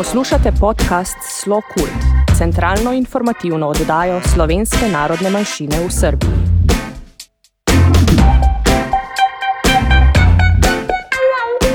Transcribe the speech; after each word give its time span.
Poslušate 0.00 0.52
podcast 0.60 1.16
Slo 1.20 1.60
Kult, 1.74 2.24
centralno 2.38 2.92
informativno 2.92 3.68
oddajo 3.68 4.20
slovenske 4.34 4.88
narodne 4.92 5.30
manjšine 5.30 5.76
v 5.76 5.90
Srbiji. 5.90 6.38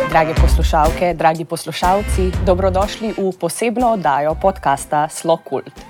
Drage 0.09 0.33
poslušalke, 0.41 1.13
dragi 1.13 1.45
poslušalci, 1.45 2.31
dobrodošli 2.45 3.13
v 3.17 3.29
posebno 3.39 3.93
oddajo 3.93 4.33
podcasta 4.41 5.05
Slo 5.09 5.37
Kult. 5.37 5.85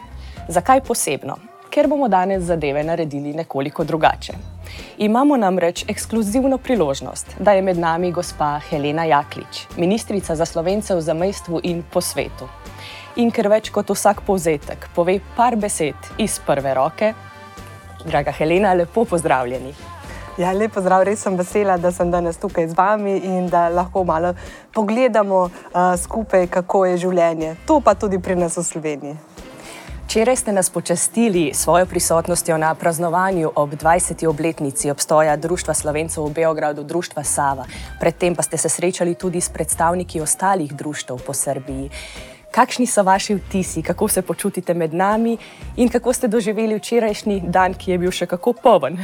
Zakaj 0.47 0.83
posebno? 0.83 1.37
Ker 1.69 1.87
bomo 1.87 2.07
danes 2.07 2.43
zadeve 2.43 2.83
naredili 2.83 3.33
nekoliko 3.33 3.83
drugače. 3.83 4.54
Imamo 4.97 5.37
namreč 5.37 5.85
ekskluzivno 5.87 6.57
priložnost, 6.57 7.35
da 7.39 7.51
je 7.51 7.61
med 7.61 7.77
nami 7.77 8.11
gospa 8.11 8.59
Helena 8.69 9.03
Jaklič, 9.03 9.67
ministrica 9.77 10.35
za 10.35 10.45
slovence 10.45 10.95
v 10.95 11.01
zamestvu 11.01 11.59
in 11.63 11.83
po 11.93 12.01
svetu. 12.01 12.47
In 13.15 13.31
ker 13.31 13.47
več 13.47 13.69
kot 13.71 13.89
vsak 13.89 14.25
povzetek 14.27 14.89
pove 14.95 15.19
par 15.35 15.55
besed 15.55 16.15
iz 16.17 16.39
prve 16.45 16.73
roke, 16.75 17.13
draga 18.05 18.31
Helena, 18.31 18.73
lepo 18.73 19.05
pozdravljeni. 19.05 19.73
Ja, 20.37 20.51
lepo 20.51 20.81
zdrav, 20.83 21.05
res 21.07 21.21
sem 21.23 21.37
vesela, 21.39 21.77
da 21.79 21.93
sem 21.95 22.09
danes 22.11 22.35
tukaj 22.35 22.67
z 22.67 22.75
vami 22.75 23.13
in 23.23 23.47
da 23.47 23.69
lahko 23.71 24.03
malo 24.03 24.33
pogledamo 24.75 25.45
uh, 25.45 25.95
skupaj, 25.95 26.49
kako 26.51 26.85
je 26.85 26.97
življenje. 27.05 27.53
To 27.65 27.79
pa 27.79 27.95
tudi 27.95 28.19
pri 28.19 28.35
nas 28.35 28.57
v 28.59 28.63
Sloveniji. 28.67 29.15
Včeraj 30.05 30.35
ste 30.35 30.51
nas 30.53 30.69
počastili 30.69 31.51
svojo 31.53 31.85
prisotnostjo 31.85 32.57
na 32.57 32.75
praznovanju 32.75 33.51
ob 33.55 33.73
20. 33.73 34.27
obletnici 34.27 34.91
obstoja 34.91 35.35
Društva 35.35 35.73
Slovencev 35.73 36.25
v 36.25 36.33
Beogradu, 36.33 36.83
Društva 36.83 37.23
Sava. 37.23 37.65
Predtem 37.99 38.35
pa 38.35 38.41
ste 38.41 38.57
se 38.57 38.69
srečali 38.69 39.15
tudi 39.15 39.41
s 39.41 39.49
predstavniki 39.49 40.21
ostalih 40.21 40.73
društv 40.73 41.13
po 41.25 41.33
Srbiji. 41.33 41.89
Kakšni 42.55 42.85
so 42.87 43.03
vaši 43.03 43.35
vtisi, 43.35 43.81
kako 43.83 44.07
se 44.07 44.21
počutite 44.21 44.73
med 44.73 44.93
nami 44.93 45.37
in 45.75 45.89
kako 45.89 46.13
ste 46.13 46.27
doživeli 46.27 46.75
včerajšnji 46.75 47.41
dan, 47.51 47.73
ki 47.73 47.91
je 47.91 47.97
bil 47.97 48.11
še 48.15 48.29
kako 48.31 48.53
poven? 48.53 48.95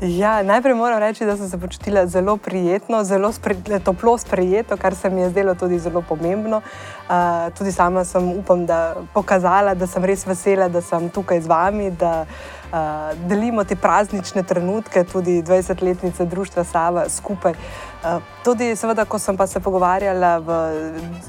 Ja, 0.00 0.42
najprej 0.44 0.74
moram 0.76 1.00
reči, 1.00 1.24
da 1.24 1.36
sem 1.36 1.48
se 1.48 1.58
počutila 1.60 2.02
zelo 2.06 2.36
prijetno, 2.36 3.00
zelo 3.04 3.30
spre, 3.32 3.56
toplo 3.84 4.18
sprejeto, 4.18 4.76
kar 4.76 4.94
se 4.94 5.10
mi 5.10 5.22
je 5.22 5.30
zdelo 5.30 5.54
tudi 5.54 5.78
zelo 5.78 6.02
pomembno. 6.02 6.60
Uh, 7.08 7.48
tudi 7.56 7.72
sama 7.72 8.04
sem 8.04 8.28
upam, 8.36 8.66
da 8.66 8.96
pokazala, 9.14 9.74
da 9.74 9.86
sem 9.86 10.04
res 10.04 10.26
vesela, 10.26 10.68
da 10.68 10.84
sem 10.84 11.08
tukaj 11.08 11.40
z 11.40 11.48
vami, 11.48 11.90
da 11.90 12.26
uh, 12.26 13.16
delimo 13.28 13.64
te 13.64 13.80
praznične 13.80 14.42
trenutke, 14.42 15.06
tudi 15.08 15.40
20-letnice 15.42 16.28
Društva 16.28 16.64
Sava 16.64 17.08
skupaj. 17.08 17.56
Uh, 17.56 17.93
tudi, 18.44 18.76
seveda, 18.76 19.04
ko 19.04 19.18
sem 19.18 19.36
pa 19.36 19.46
se 19.46 19.60
pogovarjala 19.60 20.38
v 20.38 20.48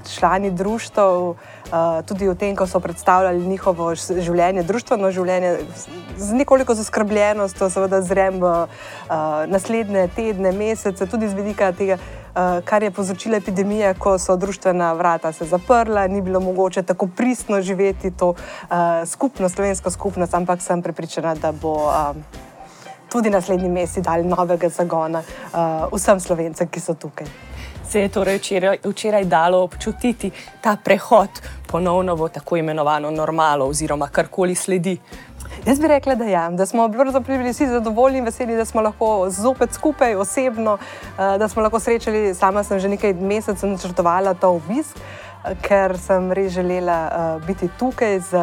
člani 0.04 0.52
društva. 0.52 1.36
Eh, 1.66 2.04
tudi 2.06 2.30
o 2.30 2.36
tem, 2.36 2.56
ko 2.56 2.68
so 2.68 2.80
predstavljali 2.80 3.42
njihovo 3.42 3.90
življenje, 3.96 4.64
družbeno 4.64 5.10
življenje, 5.12 5.56
z 6.18 6.38
nekoliko 6.38 6.76
zaskrbljenostjo, 6.78 7.72
seveda 7.74 8.04
zrem 8.06 8.38
v 8.40 8.52
uh, 8.68 9.16
naslednje 9.50 10.06
tedne, 10.14 10.54
mesece, 10.54 11.10
tudi 11.10 11.26
z 11.28 11.34
vidika 11.34 11.72
tega, 11.74 11.98
uh, 11.98 12.62
kar 12.70 12.86
je 12.86 12.94
povzročila 12.94 13.42
epidemija, 13.42 13.96
ko 13.98 14.14
so 14.22 14.38
družbena 14.38 14.94
vrata 14.94 15.34
se 15.34 15.50
zaprla, 15.50 16.06
ni 16.08 16.22
bilo 16.22 16.40
mogoče 16.40 16.86
tako 16.86 17.10
pristno 17.10 17.60
živeti 17.66 18.14
to 18.14 18.36
uh, 18.38 19.02
skupnost, 19.10 19.58
slovensko 19.58 19.90
skupnost, 19.90 20.38
ampak 20.38 20.62
sem 20.62 20.86
prepričana, 20.86 21.34
da 21.34 21.52
bo. 21.52 21.76
Uh, 23.16 23.22
Tudi 23.22 23.30
naslednji 23.30 23.70
mesec 23.70 24.04
dali 24.04 24.24
novega 24.28 24.70
zagona 24.70 25.24
uh, 25.24 25.88
vsem 25.96 26.20
slovencem, 26.20 26.68
ki 26.68 26.80
so 26.80 26.94
tukaj 26.94 27.28
se 27.96 28.02
je 28.02 28.10
torej 28.10 28.38
včeraj, 28.38 28.78
včeraj 28.84 29.26
dalo 29.26 29.64
občutiti 29.64 30.32
ta 30.62 30.76
prehod 30.84 31.30
ponovno 31.68 32.16
v 32.16 32.30
tako 32.30 32.58
imenovano 32.58 33.12
normalo, 33.12 33.66
oziroma 33.66 34.08
karkoli 34.08 34.56
sledi. 34.56 34.98
Jaz 35.66 35.80
bi 35.80 35.88
rekla, 35.88 36.16
da, 36.16 36.26
ja, 36.26 36.50
da 36.50 36.66
smo 36.66 36.88
bili 36.88 37.50
vsi 37.50 37.68
zadovoljni 37.68 38.18
in 38.18 38.26
veseli, 38.26 38.56
da 38.56 38.66
smo 38.66 38.82
lahko 38.82 39.30
zopet 39.30 39.74
skupaj, 39.74 40.16
osebno, 40.16 40.78
eh, 40.78 41.38
da 41.38 41.48
smo 41.48 41.62
lahko 41.62 41.80
srečali. 41.80 42.34
Sama 42.34 42.64
sem 42.64 42.80
že 42.80 42.90
nekaj 42.90 43.14
mesecev 43.14 43.70
načrtovala 43.70 44.34
ta 44.34 44.48
obisk 44.48 44.98
ker 45.62 45.98
sem 45.98 46.32
res 46.32 46.54
želela 46.54 47.00
uh, 47.06 47.48
biti 47.48 47.70
tukaj 47.80 48.20
z 48.20 48.38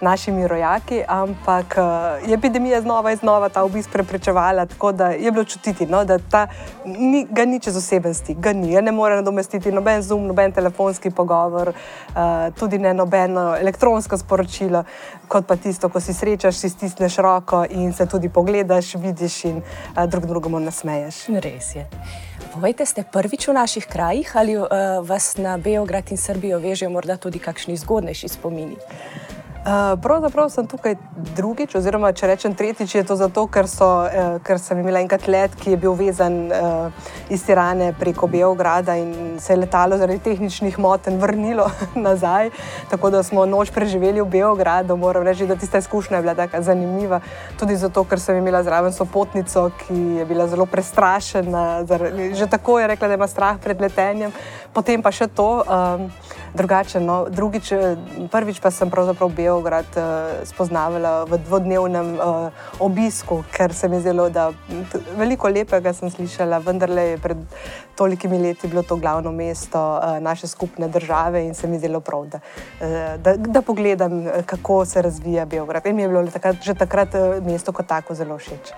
našimi 0.00 0.48
rojaki, 0.48 1.02
ampak 1.08 1.74
uh, 1.78 2.28
je 2.28 2.34
epidemija 2.34 2.80
znova 2.80 3.10
in 3.12 3.16
znova 3.16 3.48
ta 3.48 3.62
obisk 3.64 3.90
preprečevala, 3.90 4.66
tako 4.66 4.92
da 4.92 5.08
je 5.08 5.32
bilo 5.32 5.44
čutiti, 5.44 5.86
no, 5.86 6.04
da 6.04 6.18
ta, 6.18 6.46
ni, 6.84 7.26
ga 7.30 7.44
ni 7.44 7.60
čez 7.60 7.76
osebnosti, 7.76 8.34
ga 8.34 8.52
ni, 8.52 8.82
ne 8.82 8.92
more 8.92 9.14
nadomestiti 9.14 9.72
noben 9.72 10.02
zoom, 10.02 10.26
noben 10.26 10.52
telefonski 10.52 11.10
pogovor, 11.10 11.68
uh, 11.68 12.14
tudi 12.58 12.78
ne 12.78 12.94
nobeno 12.94 13.56
elektronsko 13.56 14.18
sporočilo, 14.18 14.84
kot 15.28 15.46
pa 15.46 15.56
tisto, 15.56 15.88
ko 15.88 16.00
si 16.00 16.14
srečaš, 16.14 16.56
si 16.56 16.68
stisneš 16.68 17.16
roko 17.16 17.64
in 17.70 17.92
se 17.92 18.06
tudi 18.06 18.28
pogledaš, 18.28 18.94
vidiš 18.94 19.44
in 19.44 19.56
uh, 19.56 20.04
drug 20.04 20.26
drugemu 20.26 20.60
nasmeješ. 20.60 21.26
Res 21.40 21.74
je. 21.76 21.88
Povejte, 22.54 22.86
ste 22.86 23.02
prvič 23.02 23.50
v 23.50 23.58
naših 23.58 23.90
krajih 23.90 24.30
ali 24.38 24.54
uh, 24.54 24.68
vas 25.02 25.34
na 25.42 25.58
Beograd 25.58 26.06
in 26.14 26.18
Srbijo 26.20 26.62
vežejo 26.62 26.86
morda 26.86 27.18
tudi 27.18 27.42
kakšni 27.42 27.74
zgodnejši 27.74 28.30
spomini? 28.30 28.78
Uh, 28.78 29.23
pravzaprav 30.02 30.50
sem 30.52 30.66
tukaj 30.68 30.94
drugič, 31.36 31.74
oziroma 31.78 32.12
če 32.12 32.28
rečem 32.28 32.54
tretjič, 32.54 32.94
je 32.94 33.04
to 33.08 33.16
zato, 33.16 33.46
ker, 33.48 33.64
so, 33.68 33.86
uh, 34.04 34.36
ker 34.44 34.60
sem 34.60 34.78
imela 34.82 35.00
enkrat 35.00 35.24
let, 35.28 35.54
ki 35.56 35.72
je 35.72 35.78
bil 35.80 35.96
vezan 35.96 36.36
uh, 36.52 37.06
iz 37.32 37.46
Tirane 37.46 37.94
preko 37.96 38.28
Beograda 38.28 38.96
in 39.00 39.38
se 39.40 39.54
je 39.54 39.62
letalo 39.62 39.96
zaradi 39.96 40.20
tehničnih 40.20 40.78
motenj 40.78 41.16
vrnilo 41.22 41.70
nazaj. 42.06 42.50
Tako 42.90 43.10
da 43.10 43.22
smo 43.22 43.46
noč 43.48 43.72
preživeli 43.72 44.20
v 44.20 44.28
Beogradu. 44.36 44.96
Moram 45.00 45.24
reči, 45.24 45.48
da 45.48 45.56
tista 45.56 45.80
izkušnja 45.80 46.20
je 46.20 46.22
bila 46.28 46.34
tako 46.34 46.62
zanimiva. 46.62 47.20
Tudi 47.58 47.76
zato, 47.80 48.04
ker 48.04 48.20
sem 48.20 48.36
imela 48.36 48.62
zraven 48.62 48.92
sopotnico, 48.92 49.70
ki 49.80 50.00
je 50.20 50.28
bila 50.28 50.48
zelo 50.48 50.66
prestrašena. 50.66 51.84
Že 52.34 52.50
tako 52.52 52.78
je 52.78 52.92
rekla, 52.92 53.08
da 53.08 53.14
ima 53.14 53.28
strah 53.28 53.56
pred 53.56 53.80
letenjem. 53.80 54.32
Potem 54.76 55.02
pa 55.02 55.12
še 55.14 55.32
to. 55.32 55.64
Um, 55.64 56.10
drugače. 56.54 57.00
No. 57.00 57.26
Drugič, 57.30 57.72
eh, 57.72 57.96
prvič 58.30 58.60
pa 58.60 58.70
sem 58.70 58.90
pravzaprav 58.90 59.28
Beograd 59.34 59.86
uh, 59.96 60.46
spoznavala 60.46 61.24
v 61.24 61.38
dvodnevnem 61.42 62.08
uh, 62.14 62.50
obisku, 62.78 63.42
ker 63.50 63.74
se 63.74 63.88
mi 63.88 64.00
zdelo, 64.00 64.28
da 64.30 64.52
veliko 65.18 65.48
lepega 65.48 65.92
sem 65.92 66.10
slišala, 66.10 66.62
vendar 66.62 66.90
le 66.90 67.14
je 67.14 67.18
pred 67.18 67.38
tolikimi 67.98 68.38
leti 68.38 68.68
bilo 68.68 68.82
to 68.82 68.96
glavno 68.96 69.32
mesto 69.32 69.78
uh, 69.78 70.18
naše 70.22 70.46
skupne 70.46 70.88
države 70.88 71.44
in 71.44 71.54
se 71.54 71.66
mi 71.66 71.78
zdelo 71.78 72.00
prav, 72.00 72.26
da, 72.26 72.38
uh, 72.38 73.20
da, 73.20 73.36
da 73.36 73.62
pogledam, 73.62 74.24
kako 74.46 74.84
se 74.84 75.02
razvija 75.02 75.44
Beograd. 75.44 75.86
In 75.86 75.96
mi 75.96 76.02
je 76.02 76.08
bilo 76.08 76.26
takrat, 76.30 76.62
že 76.62 76.74
takrat 76.74 77.14
uh, 77.14 77.42
mesto 77.42 77.72
kot 77.72 77.86
tako 77.86 78.14
zelo 78.14 78.38
všeč 78.38 78.74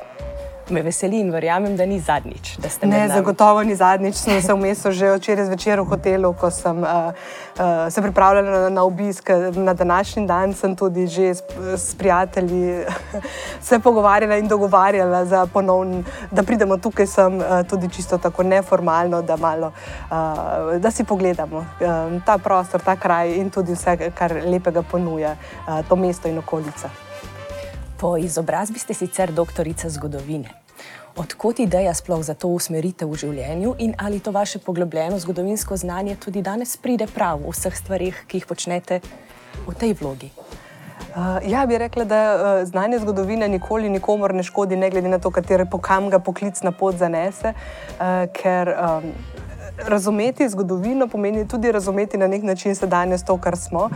me 0.70 0.82
veseli 0.82 1.20
in 1.20 1.30
verjamem, 1.30 1.76
da 1.76 1.86
ni 1.86 2.00
zadnjič. 2.00 2.56
Da 2.58 2.86
ne, 2.86 3.08
zagotovo 3.08 3.62
ni 3.62 3.74
zadnjič. 3.76 4.14
Sem 4.14 4.42
se 4.42 4.54
vmesel 4.54 4.92
že 4.92 5.12
včeraj 5.16 5.46
zvečer 5.46 5.80
v 5.80 5.84
hotelu, 5.84 6.32
ko 6.34 6.50
sem 6.50 6.82
uh, 6.82 7.12
uh, 7.58 7.86
se 7.90 8.02
pripravljala 8.02 8.50
na, 8.50 8.68
na 8.70 8.82
obisk 8.82 9.30
na 9.54 9.74
današnji 9.74 10.26
dan. 10.26 10.54
Sem 10.54 10.76
tudi 10.76 11.06
že 11.06 11.34
s, 11.34 11.42
s 11.76 11.94
prijatelji 11.94 12.84
se 13.68 13.78
pogovarjala 13.78 14.36
in 14.36 14.48
dogovarjala, 14.48 15.24
za 15.24 15.46
ponovn, 15.46 16.04
da 16.30 16.42
pridemo 16.42 16.76
tukaj 16.76 17.06
sem, 17.06 17.38
uh, 17.38 17.62
tudi 17.68 17.88
čisto 17.88 18.18
tako 18.18 18.42
neformalno, 18.42 19.22
da, 19.22 19.36
malo, 19.36 19.72
uh, 20.10 20.80
da 20.80 20.90
si 20.90 21.04
pogledamo 21.04 21.58
uh, 21.58 22.22
ta 22.26 22.38
prostor, 22.38 22.80
ta 22.80 22.96
kraj 22.96 23.36
in 23.36 23.50
tudi 23.50 23.72
vse, 23.72 24.10
kar 24.14 24.42
lepega 24.44 24.82
ponuja 24.82 25.36
uh, 25.66 25.80
to 25.88 25.96
mesto 25.96 26.28
in 26.28 26.38
okolica. 26.38 27.05
Po 28.00 28.16
izobrazbi 28.16 28.78
ste 28.78 28.94
sicer 28.94 29.32
doktorica 29.32 29.88
zgodovine. 29.88 30.50
Odkot 31.16 31.58
ideja 31.58 31.94
sploh 31.94 32.20
za 32.22 32.34
to 32.34 32.48
usmeritev 32.52 33.08
v 33.08 33.16
življenju 33.22 33.74
in 33.78 33.94
ali 33.98 34.20
to 34.20 34.30
vaše 34.30 34.58
poglobljeno 34.58 35.18
zgodovinsko 35.18 35.76
znanje 35.76 36.16
tudi 36.20 36.42
danes 36.42 36.76
pride 36.76 37.06
prav 37.06 37.40
v 37.40 37.54
vseh 37.56 37.76
stvarih, 37.76 38.18
ki 38.28 38.42
jih 38.42 38.46
počnete 38.46 39.00
v 39.64 39.74
tej 39.80 39.96
vlogi? 39.96 40.28
Uh, 41.16 41.40
ja, 41.48 41.64
bi 41.66 41.78
rekla, 41.80 42.04
da 42.04 42.20
uh, 42.34 42.68
znanje 42.68 42.98
zgodovine 43.00 43.48
nikoli 43.48 43.88
nikomor 43.88 44.34
ne 44.36 44.42
škodi, 44.44 44.76
ne 44.76 44.90
glede 44.92 45.08
na 45.08 45.18
to, 45.18 45.32
katere 45.32 45.64
pokam 45.64 46.10
ga 46.12 46.18
poklic 46.20 46.60
na 46.60 46.74
pot 46.76 46.98
zanese, 47.00 47.54
uh, 47.96 48.28
ker 48.36 48.74
um, 48.76 49.08
razumeti 49.78 50.48
zgodovino 50.48 51.08
pomeni 51.08 51.48
tudi 51.48 51.72
razumeti 51.72 52.18
na 52.18 52.26
nek 52.26 52.42
način 52.42 52.74
sedanje 52.74 53.18
to, 53.26 53.38
kar 53.38 53.56
smo. 53.56 53.78
Uh, 53.78 53.90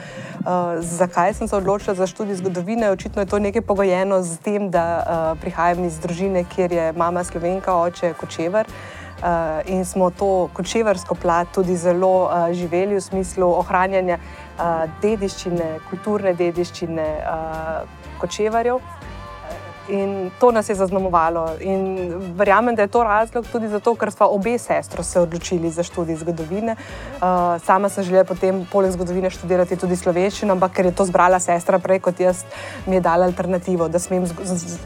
zakaj 0.80 1.34
sem 1.34 1.48
se 1.48 1.56
odločila 1.56 1.94
za 1.94 2.06
študij 2.06 2.34
zgodovine? 2.34 2.90
Očitno 2.90 3.22
je 3.22 3.26
to 3.26 3.38
nekaj 3.38 3.62
pogojeno 3.62 4.22
z 4.22 4.38
tem, 4.38 4.70
da 4.70 4.84
uh, 4.98 5.40
prihajam 5.40 5.84
iz 5.84 5.98
družine, 5.98 6.44
kjer 6.44 6.72
je 6.72 6.92
mama 6.92 7.24
slovenka, 7.24 7.74
oče 7.76 8.14
kočevar. 8.14 8.66
Uh, 8.66 9.26
in 9.66 9.84
smo 9.84 10.10
to 10.10 10.48
kočevarsko 10.52 11.14
plat 11.14 11.48
tudi 11.54 11.76
zelo 11.76 12.24
uh, 12.24 12.52
živeli 12.52 12.94
v 12.94 13.00
smislu 13.00 13.50
ohranjanja 13.58 14.16
uh, 14.16 14.88
dediščine, 15.02 15.78
kulturne 15.90 16.34
dediščine 16.34 17.08
uh, 17.20 17.84
kočevarjev. 18.20 18.99
In 19.90 20.30
to 20.40 20.50
nas 20.50 20.68
je 20.68 20.74
zaznamovalo. 20.74 21.48
In 21.60 22.14
verjamem, 22.36 22.74
da 22.74 22.82
je 22.82 22.88
to 22.88 23.02
razlog 23.02 23.46
tudi 23.52 23.68
zato, 23.68 23.94
ker 23.94 24.12
smo 24.12 24.26
obe 24.26 24.58
sestri 24.58 25.04
se 25.04 25.20
odločili 25.20 25.70
za 25.70 25.82
študij 25.82 26.16
zgodovine. 26.16 26.76
Uh, 26.76 27.62
sama 27.64 27.88
sem 27.88 28.04
želela 28.04 28.24
potem, 28.24 28.66
poleg 28.72 28.92
zgodovine, 28.92 29.30
študirati 29.30 29.76
tudi 29.76 29.96
slovenščino, 29.96 30.54
ampak 30.54 30.72
ker 30.72 30.86
je 30.86 30.94
to 30.94 31.04
zbrala 31.04 31.40
sestra 31.40 31.78
prej 31.78 31.98
kot 32.00 32.20
jaz, 32.20 32.44
mi 32.86 32.96
je 32.96 33.00
dala 33.00 33.26
alternativo, 33.26 33.88
da 33.88 33.98
smem 33.98 34.24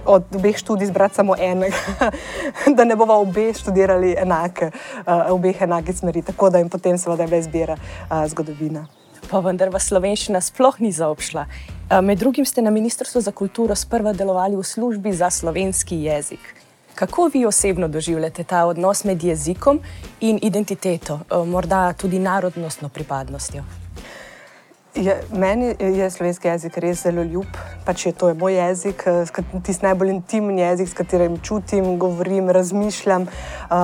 od 0.06 0.34
obeh 0.34 0.56
študij 0.56 0.88
zbrati 0.88 1.20
samo 1.20 1.36
enega, 1.38 2.10
da 2.76 2.84
ne 2.84 2.96
bomo 2.96 3.20
obe 3.20 3.52
študirali 3.54 4.16
enake, 4.18 4.70
uh, 5.04 5.30
obeh 5.30 5.62
enake 5.62 5.92
smeri. 5.92 6.22
Tako 6.22 6.50
da 6.50 6.58
jim 6.58 6.68
potem 6.68 6.98
seveda 6.98 7.22
je 7.22 7.28
bila 7.28 7.44
izbira 7.44 7.76
uh, 7.76 8.26
zgodovina 8.26 8.86
pa 9.34 9.40
vendar 9.42 9.72
vas 9.74 9.88
slovenščina 9.90 10.38
sploh 10.38 10.76
ni 10.78 10.92
zaobšla. 10.94 11.42
Eh, 11.44 12.00
med 12.06 12.20
drugim 12.22 12.46
ste 12.46 12.62
na 12.62 12.70
Ministrstvu 12.70 13.20
za 13.20 13.32
kulturo 13.34 13.74
sprva 13.74 14.12
delovali 14.14 14.54
v 14.54 14.62
službi 14.62 15.12
za 15.12 15.30
slovenski 15.30 15.98
jezik. 16.06 16.54
Kako 16.94 17.30
vi 17.34 17.46
osebno 17.46 17.88
doživljate 17.88 18.44
ta 18.44 18.64
odnos 18.70 19.04
med 19.04 19.24
jezikom 19.24 19.80
in 20.20 20.38
identiteto, 20.42 21.18
eh, 21.18 21.46
morda 21.46 21.92
tudi 21.92 22.18
narodnostno 22.18 22.88
pripadnostjo? 22.88 23.83
Je, 24.94 25.20
meni 25.32 25.74
je 25.80 26.10
slovenski 26.10 26.48
jezik 26.48 26.76
res 26.78 27.00
zelo 27.02 27.22
ljub. 27.22 27.56
Pač 27.84 28.06
je 28.06 28.12
to 28.12 28.28
je 28.28 28.34
moj 28.38 28.54
jezik, 28.54 29.02
eh, 29.06 29.42
tisti 29.66 29.82
najbolj 29.86 30.10
intimni 30.10 30.62
jezik, 30.62 30.88
s 30.88 30.94
katerim 30.94 31.40
čutim, 31.42 31.98
govorim, 31.98 32.50
razmišljam. 32.50 33.22
Uh, 33.22 33.76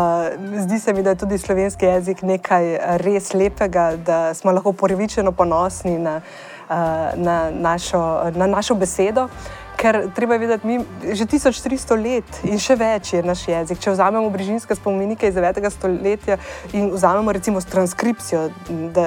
zdi 0.63 0.79
se 0.79 0.93
mi, 0.93 1.03
da 1.03 1.11
je 1.11 1.17
tudi 1.17 1.39
slovenski 1.39 1.87
jezik 1.87 2.23
nekaj 2.23 2.79
res 3.03 3.35
lepega, 3.35 3.97
da 3.97 4.35
smo 4.35 4.53
lahko 4.53 4.73
prvičeno 4.73 5.33
ponosni 5.33 5.99
na, 5.99 6.21
uh, 6.69 6.77
na, 7.17 7.51
našo, 7.51 8.31
na 8.35 8.47
našo 8.47 8.75
besedo. 8.75 9.29
Ker 9.81 10.11
treba 10.15 10.35
je 10.37 10.39
vedeti, 10.39 10.67
mi 10.67 10.79
že 11.17 11.25
1300 11.25 11.97
let 11.97 12.41
in 12.45 12.59
še 12.61 12.75
več 12.77 13.15
je 13.15 13.23
naš 13.25 13.47
jezik. 13.49 13.79
Če 13.81 13.95
vzamemo 13.95 14.29
brižinske 14.29 14.77
spomenike 14.77 15.29
iz 15.31 15.39
9. 15.39 15.57
stoletja 15.73 16.37
in 16.77 16.91
vzamemo 16.93 17.33
recimo 17.33 17.63
transkripcijo, 17.65 18.43
da 18.93 19.07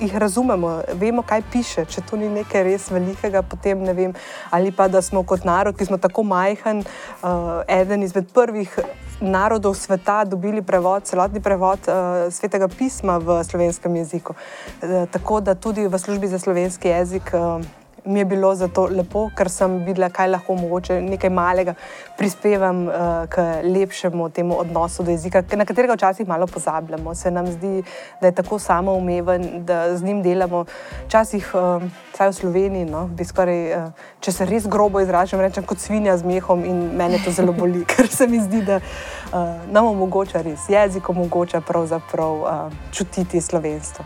jih 0.00 0.14
razumemo, 0.16 0.78
vemo, 0.96 1.20
kaj 1.22 1.44
piše, 1.52 1.84
če 1.84 2.06
to 2.08 2.16
ni 2.16 2.30
nekaj 2.32 2.64
res 2.64 2.88
velikega, 2.88 3.42
potem 3.44 3.82
ne 3.84 3.92
vem. 3.92 4.14
Ali 4.48 4.72
pa 4.72 4.88
da 4.88 5.02
smo 5.04 5.26
kot 5.28 5.44
narod, 5.44 5.76
ki 5.76 5.90
smo 5.90 5.98
tako 6.00 6.24
majhen, 6.24 6.80
uh, 7.20 7.60
eden 7.68 8.06
izmed 8.06 8.32
prvih. 8.32 8.78
Narodov 9.18 9.74
sveta 9.74 10.22
dobili 10.24 10.62
prevod, 10.62 11.04
celotni 11.04 11.42
prevod 11.42 11.84
uh, 11.90 12.30
svetega 12.32 12.68
pisma 12.70 13.18
v 13.18 13.42
slovenskem 13.44 13.98
jeziku. 14.00 14.38
Uh, 14.80 15.04
tako 15.12 15.42
da 15.44 15.58
tudi 15.58 15.84
v 15.84 16.00
službi 16.00 16.30
za 16.30 16.38
slovenski 16.38 16.88
jezik 16.94 17.34
uh, 17.34 17.60
mi 18.08 18.18
je 18.18 18.24
bilo 18.24 18.54
zato 18.54 18.88
lepo, 18.90 19.28
ker 19.36 19.50
sem 19.52 19.78
videla, 19.84 20.08
kaj 20.10 20.30
lahko 20.32 20.54
mogoče 20.56 21.00
nekaj 21.04 21.30
malega 21.30 21.74
prispevam 22.16 22.86
uh, 22.88 22.94
k 23.28 23.44
lepšemu 23.62 24.28
temu 24.30 24.56
odnosu 24.60 25.02
do 25.02 25.10
jezika, 25.10 25.42
na 25.56 25.64
katerega 25.64 25.94
včasih 25.94 26.28
malo 26.28 26.46
pozabljamo. 26.46 27.14
Se 27.14 27.30
nam 27.30 27.46
zdi, 27.46 27.82
da 28.20 28.26
je 28.26 28.34
tako 28.34 28.58
samoumeven, 28.58 29.64
da 29.64 29.96
z 29.96 30.04
njim 30.04 30.22
delamo. 30.22 30.64
Včasih, 31.06 31.50
uh, 31.54 31.82
vsaj 32.14 32.28
v 32.28 32.32
Sloveniji, 32.32 32.84
no, 32.84 33.06
bi 33.06 33.24
skoraj, 33.24 33.60
uh, 33.76 34.06
če 34.20 34.32
se 34.32 34.46
res 34.48 34.66
grobo 34.66 35.00
izražam, 35.04 35.40
rečem 35.40 35.66
kot 35.68 35.78
svinja 35.78 36.16
z 36.16 36.24
mehom 36.24 36.64
in 36.64 36.80
meni 36.96 37.20
to 37.24 37.32
zelo 37.32 37.52
boli, 37.52 37.84
ker 37.92 38.08
se 38.08 38.26
mi 38.26 38.40
zdi, 38.40 38.62
da 38.64 38.80
uh, 38.80 39.52
nam 39.70 39.92
omogoča 39.92 40.42
res 40.42 40.68
jezik, 40.68 41.10
omogoča 41.12 41.60
pravzaprav 41.60 42.40
uh, 42.40 42.80
čutiti 42.92 43.40
slovenstvo. 43.40 44.04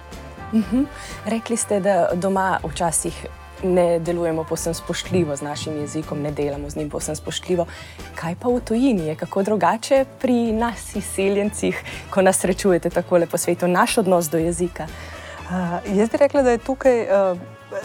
Uh 0.52 0.58
mhm. 0.58 0.76
-huh. 0.76 0.86
Rekli 1.26 1.56
ste, 1.56 1.80
da 1.80 2.08
doma 2.14 2.58
včasih 2.64 3.26
ne 3.62 3.98
delujemo 3.98 4.44
posebno 4.44 4.74
spoštljivo 4.74 5.36
z 5.36 5.42
našim 5.42 5.76
jezikom, 5.80 6.22
ne 6.22 6.30
delamo 6.30 6.70
z 6.70 6.76
njim 6.76 6.90
posebno 6.90 7.16
spoštljivo. 7.16 7.66
Kaj 8.14 8.34
pa 8.40 8.48
v 8.48 8.60
tujini 8.60 9.06
je, 9.06 9.16
kako 9.16 9.42
drugače 9.42 10.04
pri 10.20 10.52
nas, 10.52 10.96
izseljencih, 10.96 11.82
ko 12.10 12.22
nas 12.22 12.38
srečujete 12.38 12.90
tako 12.90 13.18
lepo 13.18 13.38
svetu, 13.38 13.68
naš 13.68 13.98
odnos 13.98 14.30
do 14.30 14.38
jezika? 14.38 14.86
Uh, 14.86 15.96
jaz 15.96 16.10
bi 16.10 16.16
rekla, 16.16 16.42
da 16.42 16.50
je 16.50 16.58
tukaj 16.58 17.02
uh, 17.02 17.38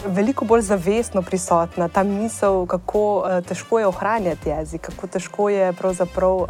veliko 0.06 0.44
bolj 0.44 0.60
zavestno 0.60 1.22
prisotna 1.22 1.88
ta 1.88 2.02
misel, 2.02 2.66
kako 2.66 3.16
uh, 3.16 3.44
težko 3.44 3.78
je 3.78 3.86
ohranjati 3.86 4.48
jezik, 4.48 4.80
kako 4.80 5.06
težko 5.06 5.48
je 5.48 5.72
pravzaprav. 5.72 6.34
Uh, 6.36 6.48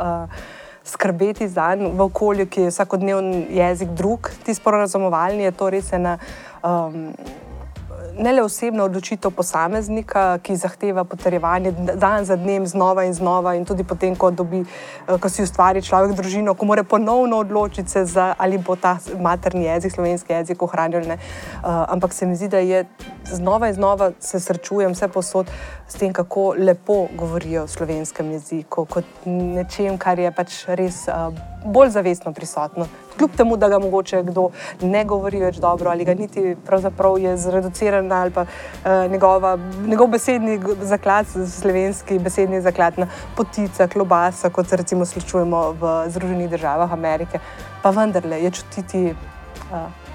Skrbeti 0.89 1.49
za 1.49 1.75
njega 1.75 1.93
v 1.93 2.01
okolju, 2.01 2.47
ki 2.47 2.61
je 2.61 2.71
vsakodnevni 2.71 3.47
jezik 3.51 3.89
drug, 3.89 4.31
ti 4.45 4.55
sporozumovalni, 4.55 5.43
je 5.45 5.51
to 5.53 5.69
res 5.71 5.93
ena 5.93 6.15
um, 6.65 7.13
ne 8.19 8.33
le 8.33 8.43
osebna 8.43 8.85
odločitev 8.85 9.31
posameznika, 9.31 10.39
ki 10.43 10.57
zahteva 10.57 11.05
potrjevanje 11.05 11.73
dan 11.95 12.25
za 12.25 12.37
dnem, 12.37 12.67
znova 12.67 13.05
in 13.05 13.15
znova, 13.15 13.55
in 13.55 13.65
tudi 13.65 13.85
potem, 13.85 14.17
ko, 14.17 14.31
dobi, 14.31 14.61
eh, 14.61 15.19
ko 15.21 15.29
si 15.29 15.43
ustvari 15.43 15.83
človek 15.83 16.17
družino, 16.17 16.55
ko 16.55 16.67
mora 16.67 16.83
ponovno 16.83 17.39
odločiti 17.39 17.91
se, 17.91 18.05
za, 18.05 18.35
ali 18.39 18.59
bo 18.59 18.77
ta 18.77 18.99
materni 19.21 19.65
jezik, 19.65 19.93
slovenski 19.93 20.33
jezik 20.33 20.63
ohranjen. 20.63 20.89
Uh, 20.89 21.19
ampak 21.65 22.13
se 22.13 22.27
mi 22.27 22.37
zdi, 22.37 22.49
da 22.49 22.59
je 22.59 22.85
znova 23.25 23.69
in 23.69 23.75
znova 23.75 24.11
se 24.21 24.41
srečujem 24.41 24.93
vse 24.93 25.09
posod 25.09 25.51
s 25.89 25.95
tem, 25.95 26.13
kako 26.13 26.55
lepo 26.59 27.07
govorijo 27.17 27.65
v 27.65 27.71
slovenskem 27.71 28.31
jeziku, 28.33 28.85
kot 28.85 29.05
nečem, 29.25 29.99
kar 29.99 30.19
je 30.19 30.33
pač 30.33 30.65
res 30.67 31.07
uh, 31.09 31.35
bolj 31.65 31.91
zavestno 31.91 32.33
prisotno 32.33 32.89
kljub 33.19 33.37
temu, 33.37 33.57
da 33.57 33.69
ga 33.69 33.79
mogoče 33.79 34.23
kdo 34.23 34.49
ne 34.81 35.05
govori 35.05 35.41
več 35.43 35.61
dobro 35.63 35.91
ali 35.91 36.05
ga 36.05 36.15
niti 36.15 36.57
pravzaprav 36.67 37.19
je 37.19 37.37
zreduciran 37.37 38.13
ali 38.13 38.31
pa 38.31 38.43
uh, 38.43 39.11
njegova, 39.11 39.59
njegov 39.87 40.09
besedni 40.09 40.59
zaklad, 40.83 41.27
slovenski 41.61 42.19
besedni 42.19 42.61
zaklad 42.63 42.99
na 42.99 43.09
potica, 43.37 43.89
klobasa, 43.89 44.51
kot 44.51 44.69
se 44.69 44.77
recimo 44.77 45.07
slišujemo 45.07 45.63
v 45.81 45.95
Združenih 46.09 46.51
državah 46.51 46.93
Amerike, 46.93 47.39
pa 47.83 47.91
vendarle 47.91 48.43
je 48.43 48.51
čutiti. 48.51 49.15
Uh, 49.71 50.07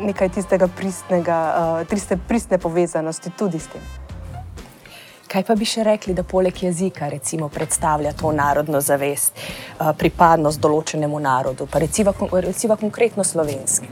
Nekaj 0.00 0.30
tistega 0.32 0.64
pristnega, 0.76 1.38
uh, 1.52 1.86
tiste 1.88 2.16
pristne 2.16 2.58
povezanosti 2.58 3.30
tudi 3.36 3.58
s 3.60 3.68
tem. 3.68 3.99
Kaj 5.30 5.44
pa 5.46 5.54
bi 5.54 5.66
še 5.68 5.84
rekli, 5.86 6.10
da 6.14 6.24
poleg 6.26 6.56
jezika 6.64 7.06
recimo, 7.08 7.46
predstavlja 7.54 8.12
to 8.18 8.32
narodno 8.34 8.80
zavest, 8.82 9.32
eh, 9.38 9.92
pripadnost 9.98 10.58
določenemu 10.60 11.20
narodu, 11.22 11.68
pa 11.70 11.78
recimo, 11.78 12.14
recimo 12.32 12.76
konkretno 12.76 13.24
slovenski? 13.24 13.86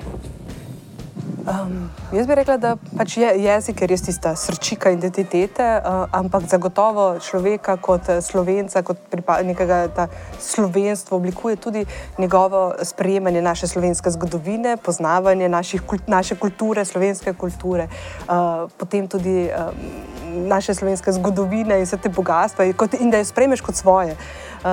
Um, 1.49 1.89
jaz 2.13 2.27
bi 2.27 2.35
rekla, 2.35 2.57
da 2.61 2.75
pač 2.97 3.15
je 3.17 3.29
jezik 3.41 3.81
res 3.89 4.03
tista 4.05 4.35
srčika 4.37 4.91
identitete, 4.93 5.65
uh, 5.79 6.05
ampak 6.13 6.45
zagotovo 6.51 7.07
človeka 7.25 7.79
kot 7.81 8.11
eh, 8.13 8.21
slovenca, 8.21 8.83
kot 8.83 8.99
pripadnika 9.09 9.65
tega 9.65 10.09
slovenstva, 10.41 11.17
oblikuje 11.17 11.57
tudi 11.57 11.87
njegovo 12.19 12.75
sprejemanje 12.83 13.43
naše 13.43 13.67
slovenske 13.67 14.11
zgodovine, 14.11 14.77
poznavanje 14.77 15.49
naših, 15.49 15.83
naše 16.07 16.37
kulture, 16.37 16.85
slovenske 16.85 17.33
kulture, 17.33 17.89
uh, 18.29 18.69
potem 18.77 19.09
tudi 19.09 19.49
um, 19.49 20.28
naše 20.29 20.75
slovenske 20.75 21.13
zgodovine 21.13 21.79
in 21.79 21.85
vse 21.85 21.97
te 21.97 22.09
bogatstva, 22.09 22.65
in 23.01 23.11
da 23.11 23.19
jo 23.19 23.25
sprejmeš 23.25 23.61
kot 23.61 23.75
svoje. 23.75 24.17
Uh, 24.59 24.69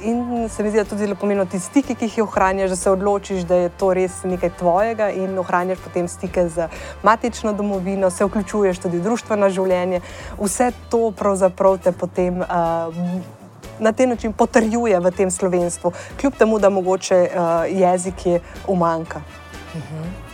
in 0.00 0.48
se 0.48 0.62
mi 0.62 0.70
zdi, 0.70 0.78
da 0.78 0.84
tudi 0.84 1.02
zelo 1.04 1.14
pomembno 1.14 1.44
ti 1.44 1.60
stiki, 1.60 1.94
ki 1.94 2.04
jih 2.04 2.22
ohranjaš, 2.24 2.70
da 2.70 2.76
se 2.76 2.90
odločiš, 2.90 3.42
da 3.44 3.54
je 3.54 3.68
to 3.68 3.92
res 3.94 4.22
nekaj 4.24 4.50
tvojega 4.58 5.10
in 5.10 5.38
ohranjaš 5.38 5.78
potem 5.84 6.08
stike 6.08 6.48
z 6.48 6.68
matično 7.02 7.52
domovino, 7.52 8.10
se 8.10 8.24
vključuješ 8.24 8.78
tudi 8.78 8.98
v 8.98 9.04
družbeno 9.04 9.50
življenje. 9.50 10.00
Vse 10.40 10.72
to 10.90 11.10
pravzaprav 11.10 11.78
te 11.78 11.92
potem. 11.92 12.40
Uh, 12.40 13.34
Na 13.76 13.92
ta 13.92 14.06
način 14.06 14.32
potrjuje 14.32 14.96
v 15.00 15.10
tem 15.12 15.30
slovenstvu, 15.30 15.92
kljub 16.20 16.38
temu, 16.38 16.58
da 16.58 16.70
mogoče 16.72 17.28
uh, 17.28 17.68
jezik 17.68 18.26
je 18.26 18.40
umanka. 18.66 19.20
Uh 19.20 19.76
mhm. 19.76 20.04
-huh. 20.04 20.25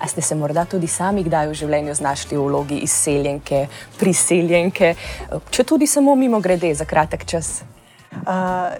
A 0.00 0.08
ste 0.08 0.22
se 0.22 0.34
morda 0.34 0.64
tudi 0.64 0.86
sami 0.86 1.24
kdaj 1.24 1.48
v 1.48 1.54
življenju 1.54 1.94
znašli 1.94 2.36
v 2.36 2.44
vlogi 2.44 2.80
izseljenke, 2.84 3.66
priseljenke, 3.98 4.94
če 5.50 5.64
tudi 5.64 5.86
samo 5.86 6.14
mimo 6.14 6.40
grede 6.40 6.74
za 6.74 6.84
kratek 6.84 7.24
čas? 7.24 7.62
Uh, 8.24 8.76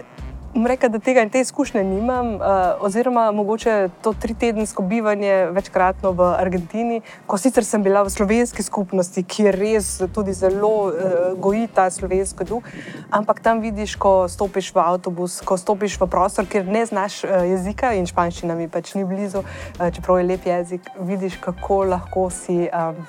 Reka, 0.55 0.87
da 0.89 0.99
tega 0.99 1.21
in 1.21 1.29
te 1.29 1.39
izkušnje 1.43 1.83
nimam, 1.83 2.35
uh, 2.35 2.41
oziroma 2.81 3.31
mogoče 3.31 3.89
to 4.01 4.13
tri 4.13 4.33
tedensko 4.33 4.81
bivanje 4.83 5.45
večkratno 5.51 6.11
v 6.11 6.29
Argentini, 6.39 7.01
ko 7.27 7.37
sicer 7.37 7.65
sem 7.65 7.83
bila 7.83 8.01
v 8.03 8.09
slovenski 8.09 8.63
skupnosti, 8.63 9.23
ki 9.23 9.43
je 9.43 9.51
res 9.51 9.89
tudi 10.15 10.33
zelo 10.33 10.71
uh, 10.87 10.93
goji 11.37 11.67
ta 11.67 11.89
slovenski 11.89 12.47
duh, 12.47 12.63
ampak 13.11 13.39
tam 13.43 13.61
vidiš, 13.61 13.95
ko 13.95 14.27
stopiš 14.27 14.71
v 14.73 14.81
avtobus, 14.81 15.41
ko 15.45 15.57
stopiš 15.57 15.99
v 16.01 16.07
prostor, 16.09 16.47
kjer 16.49 16.65
ne 16.65 16.85
znaš 16.85 17.23
uh, 17.23 17.43
jezika 17.45 17.93
in 17.93 18.07
španščina 18.07 18.55
mi 18.55 18.69
pač 18.71 18.95
ni 18.95 19.05
blizu, 19.05 19.43
uh, 19.43 19.89
čeprav 19.91 20.21
je 20.21 20.29
lep 20.31 20.47
jezik, 20.47 20.89
vidiš, 20.99 21.37
kako 21.43 21.83
lahko 21.91 22.29
si. 22.33 22.65
Um, 22.71 23.05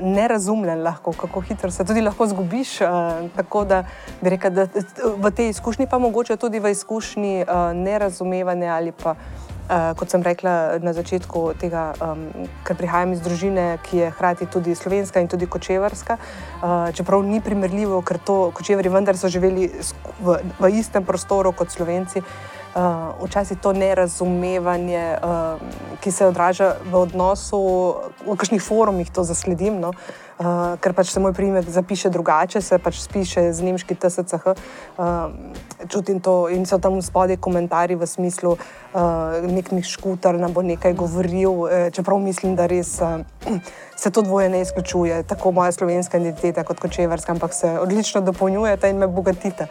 nerazumljen, 0.00 0.82
lahko, 0.82 1.12
kako 1.12 1.40
hitro 1.40 1.70
se 1.70 1.84
tudi 1.84 2.00
lahko 2.00 2.26
zgubiš. 2.26 2.80
Uh, 2.80 2.88
tako 3.36 3.64
da 3.64 3.84
bi 4.20 4.30
rekel, 4.30 4.50
da 4.50 4.66
v 5.16 5.30
tej 5.30 5.50
izkušnji, 5.54 5.86
pa 5.90 5.98
mogoče 5.98 6.36
tudi 6.36 6.60
v 6.60 6.70
izkušnji 6.70 7.42
uh, 7.42 7.72
nerazumevanja 7.76 8.74
ali 8.74 8.92
pa 8.92 9.14
Uh, 9.64 9.96
kot 9.96 10.12
sem 10.12 10.20
rekla 10.20 10.76
na 10.84 10.92
začetku, 10.92 11.56
tega, 11.56 11.94
um, 11.96 12.26
ker 12.68 12.76
prihajam 12.76 13.14
iz 13.16 13.22
družine, 13.24 13.78
ki 13.80 13.96
je 13.96 14.10
hkrati 14.12 14.44
tudi 14.52 14.74
slovenska 14.76 15.22
in 15.24 15.28
tudi 15.32 15.48
kočevarska, 15.48 16.18
uh, 16.20 16.92
čeprav 16.92 17.24
ni 17.24 17.40
primerljivo, 17.40 18.02
ker 18.04 18.20
to 18.20 18.52
kočevari 18.52 18.92
vendar 18.92 19.16
so 19.16 19.32
živeli 19.32 19.70
v, 20.20 20.36
v 20.60 20.68
istem 20.68 21.08
prostoru 21.08 21.54
kot 21.56 21.72
slovenci. 21.72 22.20
Uh, 22.20 22.63
včasih 23.22 23.58
to 23.62 23.72
nerazumevanje, 23.72 25.18
uh, 25.22 25.98
ki 26.00 26.10
se 26.10 26.26
odraža 26.26 26.74
v 26.84 26.94
odnosu, 27.06 27.60
v 28.26 28.36
kakšnih 28.36 28.62
forumih 28.62 29.10
to 29.10 29.24
zasledim. 29.24 29.80
No? 29.80 29.94
Uh, 29.94 30.24
uh, 30.38 30.74
ker 30.80 30.94
pač 30.96 31.12
se 31.12 31.22
moj 31.22 31.34
primer 31.36 31.64
zapiše 31.66 32.10
drugače, 32.10 32.62
se 32.62 32.78
pač 32.78 32.98
piše 33.12 33.46
z 33.52 33.66
nemški 33.66 33.94
TSCH. 33.94 34.54
Uh, 34.98 35.30
čutim 35.88 36.20
to 36.20 36.48
in 36.50 36.66
so 36.66 36.78
tam 36.78 37.00
spodaj 37.02 37.38
komentarji 37.42 37.98
v 37.98 38.08
smislu, 38.08 38.56
uh, 38.56 39.38
nek 39.44 39.70
nek 39.72 39.86
škuter 39.86 40.38
nam 40.40 40.52
bo 40.54 40.62
nekaj 40.62 40.94
govoril, 40.94 41.66
eh, 41.68 41.90
čeprav 41.90 42.18
mislim, 42.18 42.56
da 42.56 42.66
res. 42.66 42.98
Uh, 43.00 43.22
Se 43.94 44.10
to 44.10 44.22
dvoje 44.26 44.48
ne 44.50 44.60
izključuje, 44.60 45.22
tako 45.22 45.52
moja 45.54 45.72
slovenska 45.72 46.18
identiteta 46.18 46.64
kot 46.66 46.80
kočevarska, 46.82 47.32
ampak 47.32 47.54
se 47.54 47.78
odlično 47.78 48.20
dopolnjujete 48.20 48.90
in 48.90 48.98
me 48.98 49.06
bogatite. 49.06 49.68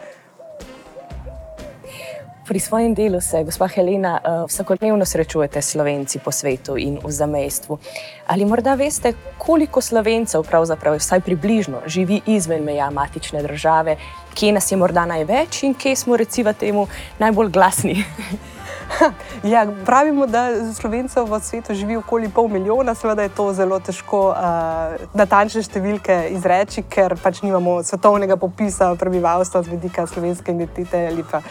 Pri 2.44 2.60
svojem 2.60 2.94
delu 2.94 3.20
se, 3.20 3.40
gospa 3.44 3.68
Helena, 3.68 4.20
uh, 4.20 4.44
vsakodnevno 4.48 5.04
srečujete 5.04 5.62
s 5.62 5.70
slovenci 5.72 6.18
po 6.20 6.32
svetu 6.32 6.76
in 6.76 6.98
v 7.00 7.10
zamestvu. 7.10 7.78
Ali 8.26 8.44
morda 8.44 8.74
veste, 8.74 9.14
koliko 9.38 9.80
slovencev, 9.80 10.44
pravzaprav 10.44 10.98
vsaj 11.00 11.24
približno, 11.24 11.80
živi 11.86 12.20
izven 12.26 12.64
meja 12.64 12.90
matične 12.90 13.42
države, 13.42 13.96
kje 14.34 14.52
nas 14.52 14.72
je 14.72 14.76
morda 14.76 15.06
največ 15.06 15.62
in 15.62 15.74
kje 15.74 15.96
smo, 15.96 16.16
recimo, 16.16 16.52
temu 16.52 16.86
najbolj 17.18 17.48
glasni? 17.48 18.04
Ja, 19.52 19.66
pravimo, 19.84 20.26
da 20.26 20.72
slovencev 20.74 21.26
v 21.28 21.40
svetu 21.40 21.74
živi 21.74 21.96
okoli 21.96 22.28
pol 22.28 22.48
milijona, 22.48 22.94
seveda 22.94 23.22
je 23.22 23.28
to 23.28 23.52
zelo 23.52 23.80
težko 23.80 24.28
uh, 24.30 24.94
natančne 25.14 25.64
številke 25.64 26.16
izreči, 26.34 26.84
ker 26.88 27.16
pač 27.20 27.42
nimamo 27.44 27.80
svetovnega 27.84 28.36
popisa 28.40 28.94
prebivalstva 28.98 29.64
z 29.64 29.74
vidika 29.76 30.06
slovenske 30.06 30.52
identitete 30.52 31.06
ali 31.12 31.24
pa. 31.30 31.42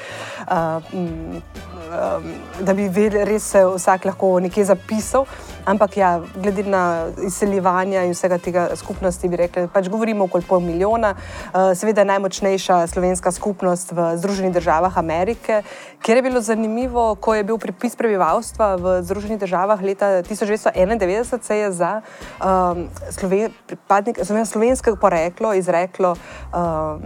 Uh, 0.47 1.72
um, 1.93 2.23
da 2.65 2.73
bi 2.73 2.89
res 3.09 3.51
se 3.51 3.65
vsak 3.65 4.05
lahko 4.05 4.39
nekje 4.39 4.65
zapisal. 4.65 5.25
Ampak, 5.65 5.97
ja, 5.97 6.19
glede 6.35 6.63
na 6.67 7.07
izseljevanje 7.23 8.01
in 8.03 8.11
vsega 8.11 8.37
tega 8.37 8.67
skupnosti, 8.75 9.29
bi 9.31 9.37
rekli, 9.39 9.67
pač 9.71 9.87
govorimo 9.87 10.25
okoli 10.27 10.43
pol 10.43 10.59
milijona. 10.59 11.13
Uh, 11.15 11.71
seveda 11.77 12.01
je 12.03 12.09
najmočnejša 12.11 12.87
slovenska 12.87 13.31
skupnost 13.31 13.91
v 13.91 14.09
Združenih 14.17 14.51
državah 14.53 14.97
Amerike, 14.97 15.61
kjer 16.03 16.17
je 16.19 16.23
bilo 16.23 16.41
zanimivo, 16.41 17.15
ko 17.15 17.35
je 17.35 17.43
bil 17.47 17.57
pripis 17.57 17.95
prebivalstva 17.95 18.75
v 18.75 18.97
Združenih 19.07 19.39
državah 19.39 19.81
leta 19.81 20.05
1991, 20.27 21.43
se 21.43 21.57
je 21.57 21.71
za 21.71 22.01
um, 22.43 22.87
sloven, 23.09 24.43
slovenskega 24.45 24.97
porekla 24.99 25.55
izreklo 25.55 26.15
um, 26.51 27.01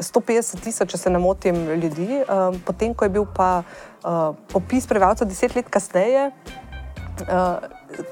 150 0.00 0.64
tisoč, 0.64 0.90
če 0.90 0.98
se 0.98 1.10
ne 1.10 1.18
motim, 1.18 1.56
ljudi, 1.76 2.22
um, 2.24 2.56
potem 2.64 2.94
ko 2.94 3.04
je 3.04 3.12
bil 3.12 3.28
pa 3.36 3.62
uh, 4.04 4.34
popis 4.52 4.86
prebivalcev 4.86 5.28
deset 5.28 5.54
let 5.56 5.70
kasneje. 5.70 6.30
Uh, 7.26 7.58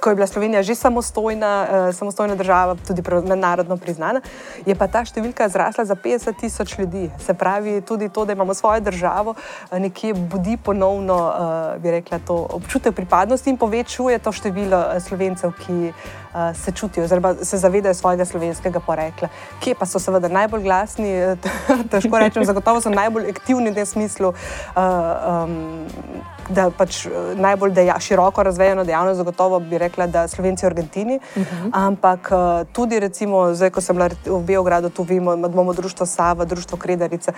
ko 0.00 0.10
je 0.10 0.14
bila 0.14 0.26
Slovenija 0.26 0.62
že 0.62 0.74
samostojna, 0.74 1.66
uh, 1.88 1.94
samostojna 1.94 2.34
država, 2.34 2.76
tudi 2.86 3.02
mednarodno 3.28 3.76
priznana, 3.76 4.20
je 4.66 4.74
pa 4.74 4.86
ta 4.86 5.04
številka 5.04 5.48
zrasla 5.48 5.84
za 5.84 5.94
50 5.94 6.40
tisoč 6.40 6.78
ljudi. 6.78 7.10
Se 7.20 7.34
pravi, 7.34 7.80
tudi 7.80 8.08
to, 8.08 8.24
da 8.24 8.32
imamo 8.32 8.54
svojo 8.54 8.80
državo, 8.80 9.34
uh, 9.36 9.78
nekje 9.78 10.14
budi 10.14 10.56
ponovno, 10.56 11.16
uh, 11.16 11.82
bi 11.82 11.90
rekla, 11.90 12.18
to 12.18 12.36
občutek 12.56 12.94
pripadnosti 12.94 13.50
in 13.50 13.56
povečuje 13.56 14.18
to 14.18 14.32
število 14.32 15.00
slovencev, 15.00 15.52
ki 15.60 15.92
uh, 15.92 16.56
se 16.56 16.72
čutijo, 16.72 17.04
oziroma 17.04 17.34
se 17.42 17.58
zavedajo 17.58 17.94
svojega 17.94 18.24
slovenskega 18.24 18.80
porekla. 18.80 19.28
Kje 19.60 19.74
pa 19.74 19.86
so 19.86 20.00
seveda 20.00 20.28
najbolj 20.28 20.62
glasni, 20.62 21.12
težko 21.92 22.18
rečem, 22.18 22.44
zagotovo 22.44 22.80
so 22.80 22.90
najbolj 22.90 23.30
aktivni 23.30 23.70
v 23.70 23.82
tem 23.82 23.86
smislu. 23.86 24.32
Uh, 24.76 25.44
um, 25.44 26.24
da 26.48 26.68
pač 26.70 27.06
eh, 27.06 27.10
najbolj 27.38 27.74
deja, 27.74 27.98
široko 28.00 28.42
razvejeno 28.42 28.84
dejavnost, 28.84 29.18
zagotovo 29.18 29.60
bi 29.66 29.78
rekla, 29.78 30.06
da 30.06 30.28
Slovenci 30.28 30.66
v 30.66 30.70
Argentini. 30.70 31.18
Uh. 31.18 31.42
-huh. 31.42 31.70
Ampak 31.72 32.30
eh, 32.32 32.64
tudi, 32.72 33.00
recimo, 33.00 33.54
zdaj, 33.54 33.70
ko 33.70 33.80
sem 33.80 33.98
v 34.26 34.42
Beogradu, 34.46 34.90
tu 34.90 35.02
vidimo, 35.02 35.34
imamo 35.34 35.72
društvo 35.72 36.06
Sava, 36.06 36.44
društvo 36.44 36.78
Kredarica, 36.78 37.32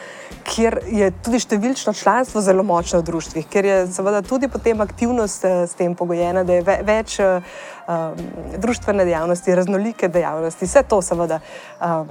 kjer 0.44 0.80
je 0.87 1.11
tudi 1.11 1.38
številčno 1.38 1.92
članstvo 1.92 2.40
zelo 2.40 2.62
močno 2.62 3.00
v 3.00 3.02
društvih, 3.02 3.47
ker 3.49 3.64
je 3.64 3.87
seveda 3.87 4.23
tudi 4.23 4.49
potem 4.49 4.80
aktivnost 4.80 5.44
eh, 5.44 5.66
s 5.66 5.75
tem 5.75 5.94
pogojena, 5.94 6.44
da 6.44 6.52
je 6.52 6.62
ve 6.62 6.80
več 6.85 7.20
um, 7.88 8.16
družbene 8.57 9.04
dejavnosti, 9.04 9.54
raznolike 9.54 10.09
dejavnosti, 10.09 10.66
vse 10.68 10.83
to, 10.88 11.00
seveda, 11.02 11.40
um, 11.80 12.09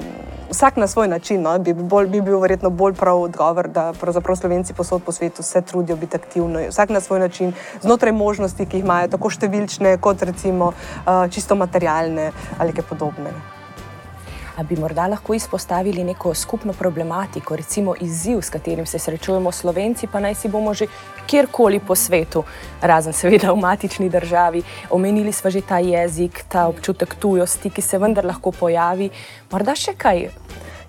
vsak 0.50 0.77
na 0.77 0.88
svoj 0.88 1.07
način. 1.07 1.41
No, 1.41 1.57
bi, 1.60 1.74
bolj, 1.74 2.07
bi 2.07 2.22
bil 2.22 2.39
verjetno 2.39 2.69
bolj 2.69 2.96
prav 3.00 3.22
odgovor, 3.22 3.67
da 3.67 3.91
pravzaprav 4.00 4.36
Slovenci 4.36 4.74
posod 4.74 5.03
po 5.03 5.12
svetu 5.12 5.43
se 5.43 5.62
trudijo 5.62 5.98
biti 5.98 6.17
aktivni, 6.17 6.67
vsak 6.69 6.89
na 6.89 7.01
svoj 7.01 7.19
način, 7.19 7.53
znotraj 7.81 8.12
možnosti, 8.12 8.65
ki 8.65 8.81
jih 8.81 8.88
imajo, 8.88 9.12
tako 9.17 9.29
številčne, 9.29 9.98
kot 10.01 10.24
recimo 10.24 10.74
uh, 10.74 11.27
čisto 11.31 11.55
materialne 11.55 12.31
ali 12.60 12.74
kaj 12.74 12.89
podobnega 12.89 13.56
bi 14.63 14.75
morda 14.75 15.07
lahko 15.07 15.33
izpostavili 15.33 16.03
neko 16.03 16.33
skupno 16.33 16.73
problematiko, 16.73 17.55
recimo 17.55 17.95
izziv, 18.01 18.41
s 18.41 18.49
katerim 18.49 18.85
se 18.85 18.99
srečujemo 18.99 19.51
Slovenci, 19.51 20.07
pa 20.07 20.19
naj 20.19 20.35
si 20.35 20.47
bomo 20.47 20.73
že 20.73 20.87
kjerkoli 21.27 21.79
po 21.79 21.95
svetu, 21.95 22.43
razen 22.81 23.13
seveda 23.13 23.51
v 23.51 23.59
matični 23.59 24.09
državi. 24.09 24.63
Omenili 24.89 25.31
smo 25.31 25.49
že 25.49 25.61
ta 25.61 25.79
jezik, 25.79 26.43
ta 26.49 26.67
občutek 26.67 27.15
tujosti, 27.15 27.69
ki 27.69 27.81
se 27.81 27.97
vendar 27.97 28.25
lahko 28.25 28.51
pojavi. 28.51 29.09
Morda 29.51 29.75
še 29.75 29.93
kaj? 29.97 30.29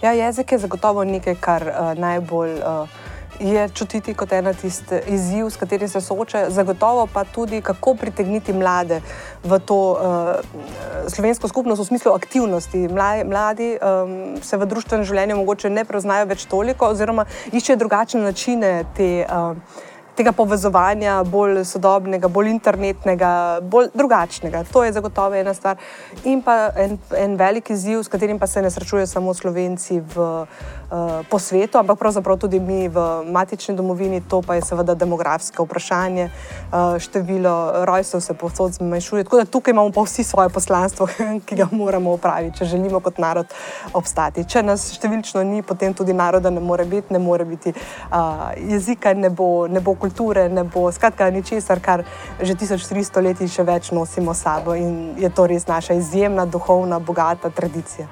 Ja, 0.03 0.13
jezik 0.13 0.53
je 0.53 0.59
zagotovo 0.59 1.05
nekaj, 1.05 1.35
kar 1.41 1.63
uh, 1.69 1.95
najbolj. 1.99 2.59
Uh, 2.63 3.08
je 3.41 3.69
čutiti 3.69 4.15
kot 4.15 4.33
ena 4.33 4.53
tista 4.53 5.01
izziv, 5.07 5.51
s 5.51 5.57
katerim 5.57 5.89
se 5.89 6.01
sooča, 6.01 6.51
zagotovo 6.51 7.07
pa 7.13 7.25
tudi, 7.25 7.61
kako 7.61 7.95
pritegniti 7.95 8.53
mlade 8.53 9.01
v 9.45 9.59
to 9.59 9.81
uh, 9.93 11.09
slovensko 11.09 11.49
skupnost 11.49 11.83
v 11.83 11.85
smislu 11.85 12.13
aktivnosti. 12.13 12.89
Mladi, 12.89 13.25
mladi 13.25 13.69
um, 13.79 14.43
se 14.43 14.57
v 14.57 14.67
družbenem 14.67 15.05
življenju 15.05 15.37
mogoče 15.37 15.71
ne 15.71 15.85
preznajo 15.85 16.27
več 16.27 16.47
toliko, 16.51 16.91
oziroma 16.91 17.27
iščejo 17.53 17.79
drugačne 17.79 18.25
načine 18.27 18.83
te. 18.97 19.27
Uh, 19.29 19.85
Tega 20.19 20.33
povezovanja, 20.35 21.21
bolj 21.31 21.61
sodobnega, 21.63 22.27
bolj 22.27 22.49
internetnega, 22.51 23.29
bolj 23.63 23.93
drugačnega. 23.95 24.65
To 24.75 24.83
je 24.83 24.91
zagotovo 24.97 25.39
ena 25.39 25.53
stvar. 25.55 25.79
In 26.27 26.43
pa 26.43 26.73
en, 26.75 26.97
en 27.15 27.37
velik 27.39 27.71
izziv, 27.71 28.01
s 28.03 28.11
katerim 28.11 28.41
pa 28.43 28.49
se 28.51 28.59
ne 28.59 28.71
srečujejo 28.75 29.07
samo 29.07 29.31
Slovenci 29.31 30.01
v 30.01 30.27
uh, 30.27 30.88
po 31.29 31.39
svetu, 31.39 31.79
ampak 31.79 31.99
pravzaprav 31.99 32.39
tudi 32.39 32.61
mi 32.61 32.89
v 32.89 33.25
matični 33.29 33.77
domovini, 33.77 34.21
to 34.21 34.41
pa 34.43 34.55
je 34.55 34.63
seveda 34.63 34.95
demografsko 34.95 35.65
vprašanje. 35.65 36.31
Eh, 36.31 36.99
število 36.99 37.85
rojstev 37.85 38.21
se 38.21 38.35
povsod 38.35 38.73
zmanjšuje, 38.73 39.25
tako 39.25 39.37
da 39.37 39.45
tukaj 39.45 39.73
imamo 39.73 39.93
pa 39.93 40.03
vsi 40.03 40.25
svoje 40.25 40.49
poslanstvo, 40.49 41.09
ki 41.47 41.57
ga 41.57 41.69
moramo 41.71 42.13
upraviti, 42.13 42.59
če 42.59 42.65
želimo 42.65 43.01
kot 43.01 43.19
narod 43.19 43.47
obstati. 43.93 44.45
Če 44.45 44.63
nas 44.63 44.89
številčno 44.97 45.45
ni, 45.45 45.63
potem 45.63 45.95
tudi 45.95 46.13
naroda 46.13 46.51
ne 46.51 46.61
more 46.61 46.85
biti, 46.85 47.13
ne 47.13 47.19
more 47.19 47.45
biti 47.45 47.73
uh, 47.73 48.49
jezika, 48.57 49.13
ne 49.15 49.31
bo, 49.31 49.67
ne 49.69 49.81
bo 49.81 49.95
kulture, 49.95 50.49
ne 50.49 50.65
bo 50.65 50.89
skratka 50.93 51.31
ničesar, 51.31 51.81
kar 51.81 52.05
že 52.41 52.55
1300 52.55 53.23
let 53.23 53.41
in 53.41 53.49
še 53.49 53.65
več 53.65 53.93
nosimo 53.93 54.35
sabo 54.35 54.75
in 54.75 55.15
je 55.21 55.29
to 55.31 55.47
res 55.47 55.67
naša 55.69 55.99
izjemna, 56.01 56.47
duhovna, 56.47 56.99
bogata 56.99 57.51
tradicija. 57.51 58.09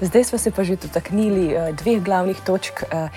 Zdaj 0.00 0.24
smo 0.24 0.38
se 0.38 0.50
pa 0.50 0.64
že 0.64 0.76
dotaknili 0.76 1.54
uh, 1.54 1.76
dveh 1.76 2.02
glavnih 2.02 2.40
točk. 2.46 2.82
Uh, 2.82 3.08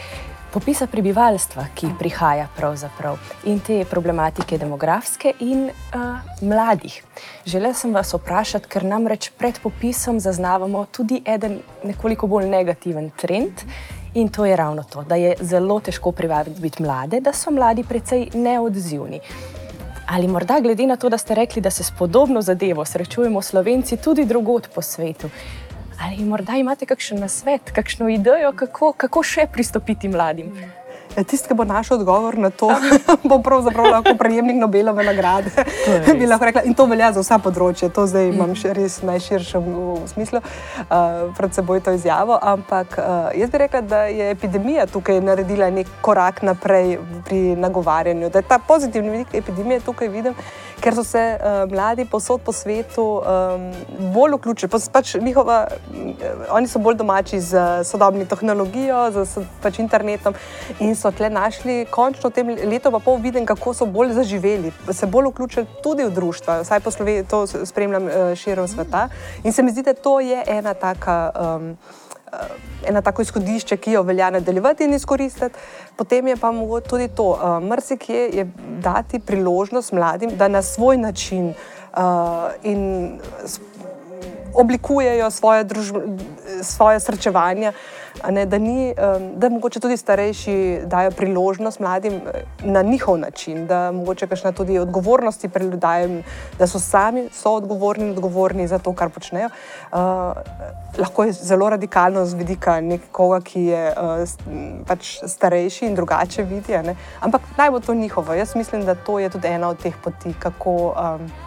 Popisa 0.53 0.85
prebivalstva, 0.85 1.63
ki 1.73 1.87
prihaja 1.97 2.45
pravzaprav 2.53 3.15
in 3.49 3.57
te 3.59 3.79
problematike 3.89 4.57
demografske 4.61 5.31
in 5.41 5.63
uh, 5.65 6.19
mladih. 6.45 6.99
Želel 7.45 7.73
sem 7.73 7.93
vas 7.93 8.13
vprašati, 8.13 8.69
ker 8.69 8.85
namreč 8.85 9.31
pred 9.37 9.57
popisom 9.63 10.19
zaznavamo 10.21 10.85
tudi 10.91 11.23
en 11.25 11.57
nekoliko 11.83 12.29
bolj 12.29 12.51
negativen 12.51 13.09
trend 13.17 13.65
in 14.13 14.29
to 14.29 14.45
je 14.45 14.55
ravno 14.55 14.83
to, 14.83 15.01
da 15.01 15.15
je 15.15 15.33
zelo 15.41 15.79
težko 15.79 16.11
privabiti 16.11 16.83
mlade, 16.83 17.19
da 17.19 17.33
so 17.33 17.51
mladi 17.51 17.83
precej 17.83 18.29
neodzivni. 18.33 19.19
Ali 20.05 20.27
morda 20.27 20.59
glede 20.59 20.85
na 20.87 20.95
to, 20.95 21.09
da 21.09 21.17
ste 21.17 21.35
rekli, 21.35 21.61
da 21.61 21.69
se 21.69 21.83
s 21.83 21.91
podobno 21.91 22.41
zadevo 22.41 22.85
srečujemo 22.85 23.41
slovenci 23.41 23.97
tudi 23.97 24.25
drugot 24.25 24.69
po 24.75 24.81
svetu, 24.81 25.29
Ali 26.01 26.23
morda 26.25 26.55
imate 26.57 26.85
kakšen 26.85 27.19
nasvet, 27.19 27.71
kakšno 27.75 28.09
idejo, 28.09 28.53
kako, 28.55 28.93
kako 28.97 29.23
še 29.23 29.47
pristopiti 29.53 30.09
mladim? 30.09 30.53
Tisti, 31.22 31.48
ki 31.48 31.53
bo 31.53 31.63
našel 31.63 32.00
odgovor 32.00 32.38
na 32.38 32.50
to, 32.50 32.72
bo 33.29 33.38
pravzaprav 33.46 33.86
lahko 33.91 34.15
prejemnik 34.17 34.58
Nobelove 34.58 35.03
nagrade. 35.05 35.51
rekla, 36.46 36.63
in 36.65 36.74
to 36.74 36.86
velja 36.89 37.12
za 37.13 37.22
vsa 37.22 37.38
področja, 37.38 37.91
to 37.93 38.08
zdaj 38.10 38.32
imam 38.32 38.55
še 38.58 38.74
res 38.74 38.98
najširšem 39.05 39.70
smislu 40.10 40.41
uh, 40.41 41.29
pred 41.38 41.53
seboj 41.53 41.84
to 41.86 41.93
izjavo. 41.93 42.39
Ampak 42.41 42.98
uh, 42.98 43.29
jaz 43.38 43.53
bi 43.53 43.62
rekla, 43.62 43.84
da 43.86 44.03
je 44.10 44.32
epidemija 44.34 44.88
tukaj 44.89 45.22
naredila 45.22 45.70
nek 45.70 45.89
korak 46.01 46.41
naprej 46.41 46.98
pri 47.27 47.43
nagovarjanju, 47.62 48.34
da 48.34 48.41
je 48.41 48.50
ta 48.50 48.58
pozitivni 48.58 49.13
vidik 49.20 49.38
epidemije 49.43 49.86
tukaj 49.86 50.10
viden 50.10 50.38
ker 50.84 50.96
so 50.96 51.03
se 51.03 51.22
uh, 51.39 51.72
mladi 51.72 52.05
posod 52.05 52.41
po 52.43 52.51
svetu 52.51 53.03
um, 53.03 53.67
bolj 54.13 54.36
vključili. 54.36 54.79
Pač 54.91 55.15
njihova, 55.15 55.67
oni 56.51 56.67
so 56.67 56.79
bolj 56.79 56.98
domači 57.00 57.39
z 57.39 57.84
sodobno 57.88 58.25
tehnologijo, 58.25 59.05
z 59.12 59.46
pač 59.63 59.79
internetom 59.79 60.36
in 60.79 60.96
so 61.03 61.12
tle 61.12 61.29
našli 61.29 61.83
končno 61.91 62.29
v 62.29 62.33
tem 62.33 62.53
letu, 62.72 62.91
pa 62.91 63.00
pol 63.03 63.19
viden, 63.24 63.45
kako 63.45 63.74
so 63.75 63.86
bolj 63.86 64.13
zaživeli, 64.17 64.72
se 64.91 65.07
bolj 65.07 65.31
vključili 65.33 65.67
tudi 65.83 66.07
v 66.07 66.13
družstva. 66.15 66.62
Vsaj 66.63 66.79
po 66.79 66.91
Sloveniji 66.91 67.27
to 67.27 67.43
spremljam 67.48 68.07
uh, 68.07 68.31
širom 68.36 68.67
sveta. 68.67 69.10
In 69.43 69.53
se 69.53 69.63
mi 69.63 69.72
zdi, 69.72 69.83
da 69.83 69.93
to 69.93 70.19
je 70.24 70.43
ena 70.48 70.74
taka. 70.74 71.19
Um, 71.36 71.75
Eh, 72.33 72.89
ena 72.89 73.01
tako 73.01 73.22
izhodišče, 73.22 73.77
ki 73.77 73.91
jo 73.91 74.01
velja 74.03 74.29
nadaljevati 74.29 74.83
in 74.83 74.93
izkoristiti. 74.93 75.60
Potem 75.95 76.27
je 76.27 76.38
pa 76.38 76.51
mogoče 76.51 76.89
tudi 76.89 77.07
to, 77.07 77.29
uh, 77.29 77.63
mrzikje 77.63 78.29
je 78.33 78.51
dati 78.81 79.19
priložnost 79.19 79.91
mladim, 79.91 80.29
da 80.38 80.48
na 80.48 80.62
svoj 80.62 80.98
način 80.98 81.48
uh, 81.50 82.03
in 82.63 83.19
oblikujejo 84.55 85.31
svoje, 85.31 85.63
družb, 85.63 85.95
svoje 86.62 87.00
srečevanja. 87.00 87.74
Ne, 88.29 88.45
da, 88.45 88.57
ni, 88.57 88.93
da 89.36 89.50
mogoče 89.50 89.79
tudi 89.79 89.98
starejši 89.98 90.81
dajo 90.86 91.12
priložnost 91.12 91.79
mladim 91.79 92.22
na 92.63 92.81
njihov 92.81 93.17
način, 93.17 93.67
da 93.67 93.91
mogoče 93.91 94.27
kakšna 94.27 94.51
tudi 94.51 94.79
odgovornosti 94.79 95.50
preludajem, 95.50 96.24
da 96.60 96.67
so 96.67 96.79
sami 96.79 97.25
so 97.33 97.55
odgovorni 97.57 98.05
in 98.05 98.12
odgovorni 98.12 98.67
za 98.67 98.77
to, 98.79 98.93
kar 98.93 99.10
počnejo. 99.10 99.50
Uh, 99.91 99.98
lahko 100.98 101.24
je 101.24 101.33
zelo 101.33 101.69
radikalno 101.69 102.25
z 102.25 102.33
vidika 102.33 102.81
nekoga, 102.81 103.41
ki 103.41 103.63
je 103.63 103.88
uh, 103.98 104.86
pač 104.88 105.17
starejši 105.27 105.86
in 105.86 105.95
drugače 105.95 106.43
vidi, 106.43 106.77
ampak 107.19 107.41
naj 107.57 107.72
bo 107.72 107.79
to 107.79 107.93
njihovo. 107.93 108.33
Jaz 108.33 108.55
mislim, 108.55 108.86
da 108.86 108.95
to 108.95 109.19
je 109.19 109.29
tudi 109.29 109.48
ena 109.48 109.69
od 109.69 109.81
teh 109.81 109.93
poti, 110.03 110.33
kako. 110.39 110.93
Um, 110.93 111.42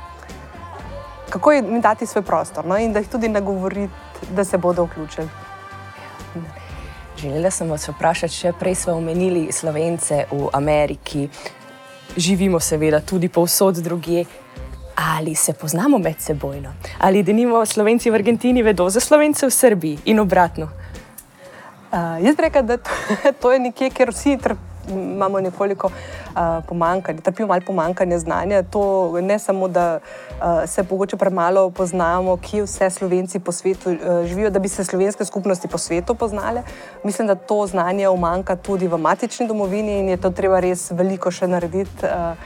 kako 1.31 1.53
jim 1.53 1.81
dati 1.81 2.07
svoj 2.07 2.23
prostor 2.23 2.67
no? 2.67 2.79
in 2.79 2.93
da 2.93 2.99
jih 2.99 3.09
tudi 3.09 3.29
nagovoriti, 3.29 3.93
da 4.31 4.45
se 4.45 4.59
bodo 4.59 4.85
vključili. 4.85 5.29
Želela 7.17 7.51
sem 7.51 7.71
vas 7.71 7.89
vprašati, 7.89 8.35
še 8.35 8.53
prej 8.53 8.75
smo 8.75 8.93
omenili 8.93 9.53
Slovence 9.53 10.25
v 10.31 10.49
Ameriki, 10.53 11.29
živimo 12.17 12.61
seveda 12.61 13.01
tudi 13.01 13.29
povsod 13.29 13.75
drugje. 13.75 14.25
Ali 14.97 15.35
se 15.35 15.53
poznamo 15.53 15.99
med 15.99 16.21
seboj? 16.21 16.63
Ali 16.99 17.23
denimo 17.23 17.67
Slovenci 17.67 18.11
v 18.11 18.15
Argentini 18.15 18.63
vedo 18.63 18.89
za 18.91 19.01
Slovence 19.01 19.47
v 19.47 19.51
Srbiji 19.51 19.99
in 20.05 20.21
obratno? 20.21 20.71
Uh, 21.93 22.17
jaz 22.25 22.37
bi 22.37 22.43
rekel, 22.43 22.63
da 22.63 22.77
to, 22.77 22.91
to 23.41 23.53
je 23.53 23.59
nekje, 23.59 23.91
kjer 23.91 24.11
vsi 24.11 24.39
trpijo 24.39 24.76
imamo 24.89 25.41
nekoliko 25.41 25.87
uh, 25.87 26.65
pomankanje, 26.69 27.21
trpijo 27.21 27.47
malo 27.47 27.61
pomankanje 27.67 28.19
znanja. 28.19 28.63
To 28.63 29.13
ne 29.21 29.39
samo, 29.39 29.69
da 29.69 29.99
uh, 29.99 30.69
se 30.69 30.85
mogoče 30.91 31.17
premalo 31.17 31.71
poznamo, 31.71 32.37
kje 32.37 32.63
vse 32.63 32.91
Slovenci 32.91 33.39
po 33.39 33.53
svetu 33.53 33.91
uh, 33.91 34.27
živijo, 34.27 34.51
da 34.51 34.59
bi 34.59 34.69
se 34.69 34.85
slovenske 34.85 35.25
skupnosti 35.25 35.69
po 35.69 35.79
svetu 35.79 36.15
poznale. 36.15 36.63
Mislim, 37.05 37.29
da 37.29 37.35
to 37.35 37.67
znanje 37.67 38.09
umanka 38.09 38.57
tudi 38.57 38.89
v 38.89 38.99
matični 38.99 39.47
domovini 39.47 39.99
in 39.99 40.09
je 40.09 40.17
to 40.17 40.31
treba 40.31 40.61
res 40.61 40.91
veliko 40.91 41.31
še 41.31 41.47
narediti. 41.47 42.07
Uh, 42.07 42.37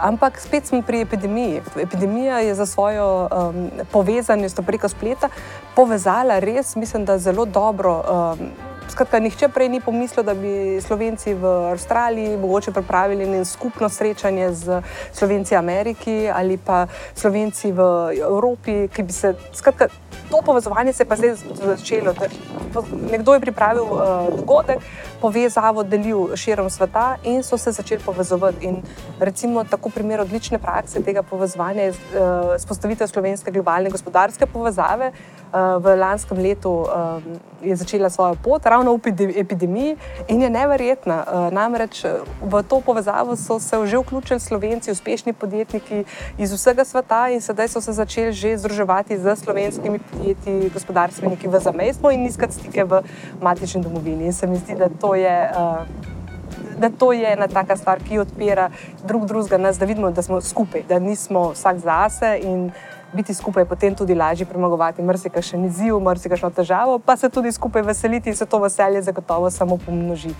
Ampak 0.00 0.40
spet 0.40 0.66
smo 0.66 0.82
pri 0.82 1.00
epidemiji. 1.00 1.60
Epidemija 1.82 2.38
je 2.38 2.54
za 2.54 2.66
svojo 2.66 3.28
um, 3.30 3.70
povezanost 3.92 4.60
preko 4.66 4.88
spleta 4.88 5.28
povezala 5.74 6.38
res, 6.38 6.76
mislim, 6.76 7.04
da 7.04 7.18
zelo 7.18 7.44
dobro. 7.44 8.02
Um, 8.02 8.73
Skratka, 8.94 9.18
nihče 9.18 9.48
prej 9.50 9.68
ni 9.68 9.80
pomislil, 9.82 10.22
da 10.22 10.34
bi 10.38 10.78
Slovenci 10.78 11.32
v 11.34 11.50
Avstraliji 11.72 12.36
mogoče 12.38 12.70
pripravili 12.70 13.44
skupno 13.44 13.88
srečanje 13.88 14.52
z 14.54 14.82
Slovenci 15.12 15.54
v 15.54 15.58
Ameriki 15.58 16.30
ali 16.30 16.54
pa 16.56 16.86
Slovenci 17.14 17.72
v 17.72 17.82
Evropi, 18.22 18.86
ki 18.88 19.02
bi 19.02 19.12
se. 19.12 19.34
Skratka, 19.50 19.90
to 20.30 20.40
povezovanje 20.44 20.92
se 20.92 21.02
je 21.02 21.08
pa 21.08 21.16
zdaj 21.16 21.34
začelo. 21.54 22.14
Nekdo 23.10 23.34
je 23.34 23.40
pripravil 23.40 23.82
uh, 23.82 24.00
dogodek, 24.36 24.78
povezavo 25.20 25.82
delil 25.82 26.36
širom 26.36 26.70
sveta 26.70 27.16
in 27.24 27.42
so 27.42 27.58
se 27.58 27.72
začeli 27.72 28.02
povezovati. 28.04 28.66
In 28.66 28.82
recimo 29.20 29.64
tako 29.64 29.88
primer 29.88 30.20
odlične 30.20 30.58
prakse 30.58 31.02
tega 31.02 31.22
povezovanja 31.22 31.82
je 31.82 31.90
uh, 31.90 31.96
spostavitev 32.58 33.06
slovenske 33.06 33.50
globalne 33.50 33.90
gospodarske 33.90 34.46
povezave. 34.46 35.12
Uh, 35.54 35.78
v 35.78 35.96
lanskem 35.96 36.38
letu 36.42 36.70
uh, 36.82 37.22
je 37.62 37.76
začela 37.76 38.10
svojo 38.10 38.34
pot, 38.34 38.66
ravno 38.66 38.96
v 38.96 39.30
epidemiji, 39.36 39.96
in 40.28 40.42
je 40.42 40.50
neverjetna. 40.50 41.24
Uh, 41.24 41.52
namreč 41.54 42.04
v 42.42 42.62
to 42.68 42.80
povezavo 42.80 43.36
so 43.36 43.60
se 43.60 43.86
že 43.86 43.98
vključili 43.98 44.40
slovenci, 44.40 44.90
uspešni 44.90 45.32
podjetniki 45.32 46.04
iz 46.38 46.52
vsega 46.52 46.84
sveta, 46.84 47.28
in 47.28 47.40
sedaj 47.40 47.68
so 47.68 47.80
se 47.80 47.92
začeli 47.92 48.32
že 48.32 48.58
združevati 48.58 49.18
z 49.18 49.36
slovenskimi 49.36 49.98
podjetji, 50.12 50.70
gospodarstveniki 50.74 51.48
v 51.48 51.60
zamestju 51.60 52.10
in 52.10 52.26
iskati 52.26 52.54
stike 52.54 52.84
v 52.84 53.02
matični 53.40 53.82
domovini. 53.82 54.26
In 54.26 54.32
se 54.32 54.46
mi 54.46 54.56
zdi, 54.56 54.74
da 54.74 54.88
to 55.00 55.14
je. 55.14 55.50
Uh, 55.56 56.12
Da 56.78 56.90
to 56.90 57.12
je 57.12 57.32
ena 57.32 57.46
taka 57.48 57.76
stvar, 57.76 58.00
ki 58.02 58.18
odpira 58.18 58.68
drug 59.06 59.26
drugega, 59.26 59.58
nas, 59.58 59.78
da 59.78 59.86
vidimo, 59.86 60.10
da 60.10 60.22
smo 60.22 60.40
skupaj, 60.40 60.82
da 60.88 60.98
nismo 60.98 61.52
vsak 61.52 61.78
zase 61.78 62.38
in 62.42 62.70
biti 63.14 63.34
skupaj 63.34 63.62
je 63.62 63.66
potem 63.66 63.94
tudi 63.94 64.14
lažje 64.14 64.46
premagovati 64.46 65.02
marsikaj 65.02 65.42
izziv, 65.66 65.98
marsikaj 66.00 66.50
težavo, 66.56 66.98
pa 66.98 67.16
se 67.16 67.28
tudi 67.28 67.52
skupaj 67.52 67.82
veseliti 67.82 68.28
in 68.28 68.36
se 68.36 68.46
to 68.46 68.58
veselje 68.58 69.02
zagotovo 69.02 69.50
samo 69.50 69.76
pomnoži. 69.76 70.34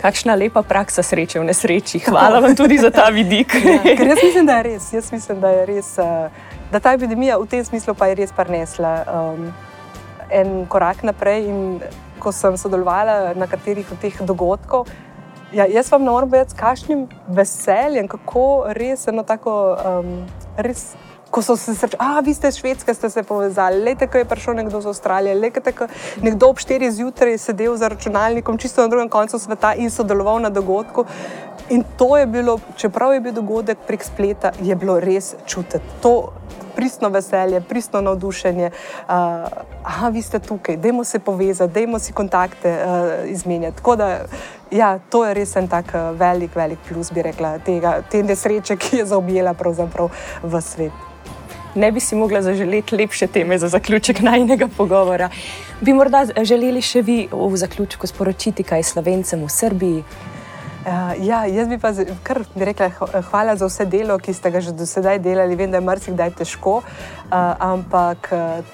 Kakšna 0.00 0.34
lepa 0.34 0.62
praksa 0.62 1.02
sreče 1.02 1.40
v 1.40 1.44
nesreči. 1.44 1.98
Hvala 2.08 2.40
vam 2.40 2.56
tudi 2.56 2.78
za 2.78 2.90
ta 2.90 3.08
vidik. 3.10 3.54
ja, 3.64 4.06
jaz 4.08 4.18
mislim, 4.24 4.46
da 4.46 4.56
je 4.56 4.62
res. 4.62 4.92
Jaz 4.92 5.12
mislim, 5.12 5.40
da 5.40 5.50
je 5.50 5.66
res. 5.66 5.98
Uh, 5.98 6.30
da 6.72 6.80
ta 6.80 6.92
epidemija 6.92 7.38
v 7.38 7.46
tem 7.46 7.64
smislu 7.64 7.94
pa 7.94 8.10
je 8.10 8.18
res 8.20 8.32
prinesla 8.32 8.92
um, 9.08 9.50
en 10.30 10.66
korak 10.66 11.02
naprej. 11.02 11.48
In 11.48 11.82
ko 12.18 12.32
sem 12.34 12.56
sodelovala 12.58 13.34
na 13.38 13.46
katerih 13.46 13.86
od 13.94 14.00
teh 14.02 14.16
dogodkov, 14.26 14.88
ja, 15.54 15.68
jaz 15.70 15.86
vam 15.92 16.02
moram 16.02 16.32
reči, 16.34 16.50
s 16.50 16.58
kakšnim 16.58 17.04
veseljem, 17.28 18.08
kako 18.10 18.72
res 18.74 19.06
eno 19.08 19.22
tako. 19.22 19.54
Um, 19.78 20.26
res, 20.58 20.96
Ko 21.30 21.42
so 21.42 21.56
se 21.56 21.74
srečali, 21.74 22.00
a 22.00 22.20
vi 22.20 22.34
ste 22.34 22.48
iz 22.48 22.56
Švedske, 22.56 22.94
ste 22.94 23.10
se 23.10 23.22
povezali, 23.22 23.82
le 23.84 23.94
tako 23.94 24.18
je 24.18 24.24
prišel 24.24 24.54
nekdo 24.54 24.78
iz 24.78 24.86
Avstralije, 24.86 25.34
le 25.34 25.50
tako 25.50 25.86
nekdo 26.22 26.48
ob 26.48 26.56
4 26.56 26.90
zjutraj 26.90 27.38
sedel 27.38 27.76
za 27.76 27.88
računalnikom, 27.88 28.58
čisto 28.58 28.82
na 28.82 28.88
drugem 28.88 29.08
koncu 29.08 29.38
sveta 29.38 29.74
in 29.74 29.90
sodeloval 29.90 30.40
na 30.40 30.50
dogodku. 30.50 31.04
In 31.70 31.84
to 31.96 32.16
je 32.16 32.26
bilo, 32.26 32.58
čeprav 32.76 33.12
je 33.14 33.20
bil 33.20 33.32
dogodek 33.32 33.78
prek 33.86 34.04
spleta, 34.04 34.52
je 34.60 34.76
bilo 34.76 35.00
res 35.00 35.34
čutiti. 35.46 35.84
To 36.02 36.32
pristno 36.78 37.08
veselje, 37.08 37.60
pristno 37.60 38.00
navdušenje. 38.00 38.70
Uh, 38.70 39.14
aha, 39.84 40.08
vi 40.08 40.22
ste 40.22 40.38
tukaj, 40.38 40.76
dajmo 40.76 41.04
se 41.04 41.18
povezati, 41.18 41.74
dajmo 41.74 41.98
si 41.98 42.12
kontakte 42.12 42.72
uh, 42.72 43.30
izmenjati. 43.30 43.76
Tako 43.76 43.96
da, 43.96 44.20
ja, 44.70 44.98
to 45.10 45.24
je 45.26 45.34
res 45.34 45.56
en 45.56 45.68
tak 45.68 45.92
velik, 46.14 46.56
velik 46.56 46.78
plus, 46.88 47.12
bi 47.12 47.22
rekla, 47.22 47.58
tega, 47.58 47.98
te 48.10 48.22
nesreče, 48.22 48.76
ki 48.76 49.02
je 49.02 49.10
zaobjela 49.10 49.54
pravzaprav 49.58 50.08
v 50.42 50.62
svet. 50.62 51.07
Ne 51.78 51.92
bi 51.92 52.00
si 52.00 52.16
mogla 52.16 52.42
zaželeti 52.42 52.96
lepše 52.96 53.26
teme 53.26 53.58
za 53.58 53.68
zaključek 53.68 54.20
najnega 54.20 54.66
pogovora. 54.76 55.28
Bi 55.80 55.92
morda 55.94 56.24
želeli 56.42 56.82
še 56.82 57.02
vi 57.06 57.28
v 57.30 57.56
zaključku 57.56 58.06
sporočiti 58.06 58.64
kaj 58.66 58.82
slovencem 58.82 59.44
v 59.46 59.50
Srbiji? 59.50 60.02
Uh, 60.88 61.26
ja, 61.26 61.44
jaz 61.46 61.68
bi 61.68 61.76
pa 61.78 61.90
kar 62.22 62.38
bi 62.54 62.64
rekla 62.64 62.88
hvala 63.30 63.56
za 63.56 63.66
vse 63.66 63.84
delo, 63.84 64.14
ki 64.18 64.32
ste 64.32 64.50
ga 64.50 64.60
že 64.64 64.72
do 64.72 64.86
sedaj 64.88 65.18
delali. 65.20 65.56
Vem, 65.56 65.68
da 65.70 65.76
je 65.76 65.84
marsikdaj 65.84 66.30
težko, 66.38 66.78
uh, 66.80 67.34
ampak 67.60 68.30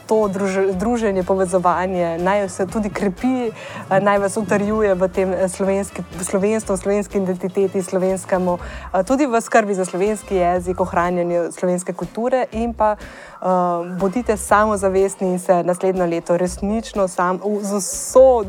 to 0.07 0.29
druž, 0.29 0.59
druženje, 0.79 1.25
povezovanje 1.27 2.19
naj 2.23 2.49
se 2.49 2.67
tudi 2.71 2.91
krepi, 2.91 3.51
uh, 3.51 3.99
naj 3.99 4.19
vas 4.23 4.37
utrjuje 4.39 4.95
v 4.95 5.09
tem 5.09 5.35
slovenski, 5.49 6.05
slovenstvu, 6.23 6.77
slovenski 6.77 7.19
identiteti, 7.19 7.83
slovenskemu, 7.83 8.59
uh, 8.63 9.03
tudi 9.03 9.27
v 9.27 9.41
skrbi 9.41 9.75
za 9.75 9.85
slovenski 9.85 10.39
jezik, 10.39 10.81
ohranjanju 10.81 11.51
slovenske 11.51 11.99
kulture 11.99 12.47
in 12.53 12.75
pa 12.79 12.95
uh, 12.95 13.83
bodite 13.99 14.37
samozavestni 14.37 15.33
in 15.35 15.39
se 15.39 15.65
naslednjo 15.67 16.07
leto 16.07 16.37
resnično 16.39 17.09
sam, 17.09 17.43
z 17.63 17.83
vso 17.83 18.45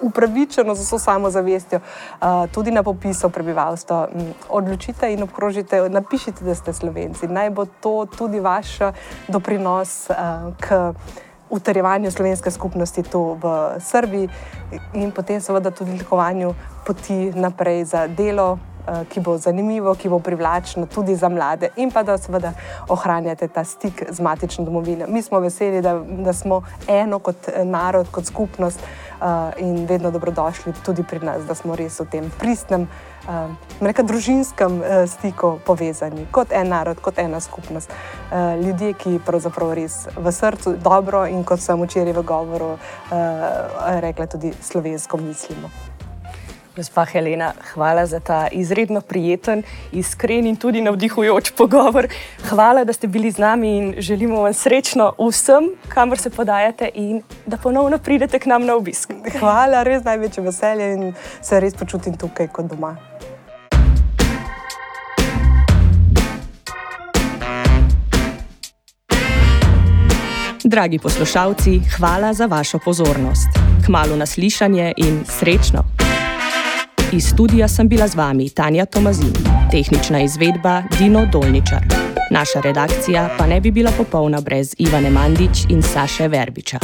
upravičeno 0.00 0.74
z 0.74 0.80
vso 0.80 0.98
samozavestjo, 0.98 1.80
tudi 2.52 2.70
na 2.70 2.82
popisu 2.82 3.30
prebivalstva. 3.30 4.08
Odločite 4.48 5.12
in 5.12 5.22
obkrožite, 5.22 5.88
napišite, 5.88 6.44
da 6.44 6.54
ste 6.54 6.72
slovenci. 6.72 7.28
Naj 7.28 7.50
bo 7.50 7.64
to 7.64 8.06
tudi 8.06 8.40
vaš 8.40 8.78
doprinos 9.28 10.08
k 10.60 10.92
utrjevanju 11.50 12.10
slovenske 12.10 12.50
skupnosti 12.50 13.02
tu 13.02 13.36
v 13.42 13.74
Srbiji 13.80 14.28
in 14.94 15.10
potem 15.10 15.40
seveda 15.40 15.70
tudi 15.70 15.90
oblikovanju 15.90 16.54
poti 16.86 17.32
naprej 17.34 17.84
za 17.84 18.06
delo, 18.06 18.58
ki 19.08 19.20
bo 19.20 19.36
zanimivo, 19.38 19.94
ki 19.94 20.08
bo 20.08 20.18
privlačno 20.18 20.86
tudi 20.86 21.14
za 21.16 21.28
mlade 21.28 21.68
in 21.76 21.90
pa 21.90 22.02
da 22.02 22.18
seveda 22.18 22.52
ohranjate 22.88 23.48
ta 23.48 23.64
stik 23.64 24.04
z 24.10 24.20
matično 24.20 24.64
domovino. 24.64 25.06
Mi 25.08 25.22
smo 25.22 25.40
veseli, 25.40 25.82
da, 25.82 25.94
da 25.98 26.32
smo 26.32 26.62
eno 26.88 27.18
kot 27.18 27.48
narod, 27.64 28.10
kot 28.10 28.24
skupnost 28.26 28.80
in 29.58 29.86
vedno 29.86 30.10
dobrodošli 30.10 30.72
tudi 30.84 31.02
pri 31.02 31.20
nas, 31.20 31.44
da 31.44 31.54
smo 31.54 31.76
res 31.76 32.00
v 32.00 32.06
tem 32.10 32.30
pristnem. 32.38 32.88
Uh, 33.28 33.52
Reka 33.80 34.02
družinskem 34.02 34.80
uh, 34.80 35.04
stiku 35.08 35.58
povezani, 35.66 36.26
kot 36.32 36.52
en 36.52 36.68
narod, 36.68 37.00
kot 37.00 37.18
ena 37.18 37.40
skupnost. 37.40 37.92
Ljudje, 38.64 38.92
ki 38.94 39.20
pravzaprav 39.26 39.72
res 39.74 40.06
v 40.16 40.32
srcu 40.32 40.76
dobro 40.80 41.26
in 41.26 41.44
kot 41.44 41.60
sem 41.60 41.80
včeraj 41.82 42.14
v 42.16 42.22
govoru 42.26 42.70
rekla, 44.00 44.26
tudi 44.26 44.52
slovensko 44.62 45.18
mislimo. 45.20 45.70
Gospa 46.80 47.04
Helena, 47.04 47.52
hvala 47.74 48.06
za 48.06 48.20
ta 48.20 48.48
izredno 48.52 49.00
prijeten, 49.00 49.62
iskren 49.92 50.46
in 50.46 50.56
tudi 50.56 50.80
navdihujoč 50.80 51.50
pogovor. 51.50 52.08
Hvala, 52.48 52.84
da 52.84 52.92
ste 52.92 53.06
bili 53.06 53.30
z 53.30 53.38
nami 53.38 53.76
in 53.78 53.94
želimo 53.98 54.40
vam 54.42 54.54
srečno 54.54 55.12
vsem, 55.18 55.68
kamor 55.88 56.18
se 56.18 56.30
podajate 56.30 56.88
in 56.94 57.22
da 57.46 57.56
ponovno 57.56 57.98
pridete 57.98 58.38
k 58.38 58.46
nam 58.46 58.64
na 58.64 58.74
obisk. 58.76 59.12
Hvala, 59.38 59.82
res 59.82 60.04
največje 60.04 60.44
veselje 60.44 60.92
in 60.94 61.14
se 61.42 61.60
res 61.60 61.76
počutim 61.76 62.16
tukaj 62.16 62.48
kot 62.48 62.72
doma. 62.72 62.96
Dragi 70.64 70.98
poslušalci, 70.98 71.80
hvala 71.96 72.32
za 72.32 72.46
vašo 72.46 72.78
pozornost. 72.78 73.48
Kmalo 73.86 74.16
naslišanje 74.16 74.92
in 74.96 75.24
srečno! 75.28 76.09
Iz 77.12 77.26
studia 77.26 77.68
sem 77.68 77.88
bila 77.88 78.06
z 78.08 78.14
vami 78.14 78.50
Tanja 78.50 78.86
Tomazin, 78.86 79.32
tehnična 79.70 80.22
izvedba 80.22 80.82
Dino 80.98 81.26
Dolničar. 81.26 81.82
Naša 82.30 82.60
redakcija 82.60 83.28
pa 83.38 83.46
ne 83.46 83.60
bi 83.60 83.70
bila 83.70 83.90
popolna 83.96 84.40
brez 84.40 84.74
Ivane 84.78 85.10
Mandić 85.10 85.64
in 85.68 85.82
Saše 85.82 86.28
Verbiča. 86.28 86.78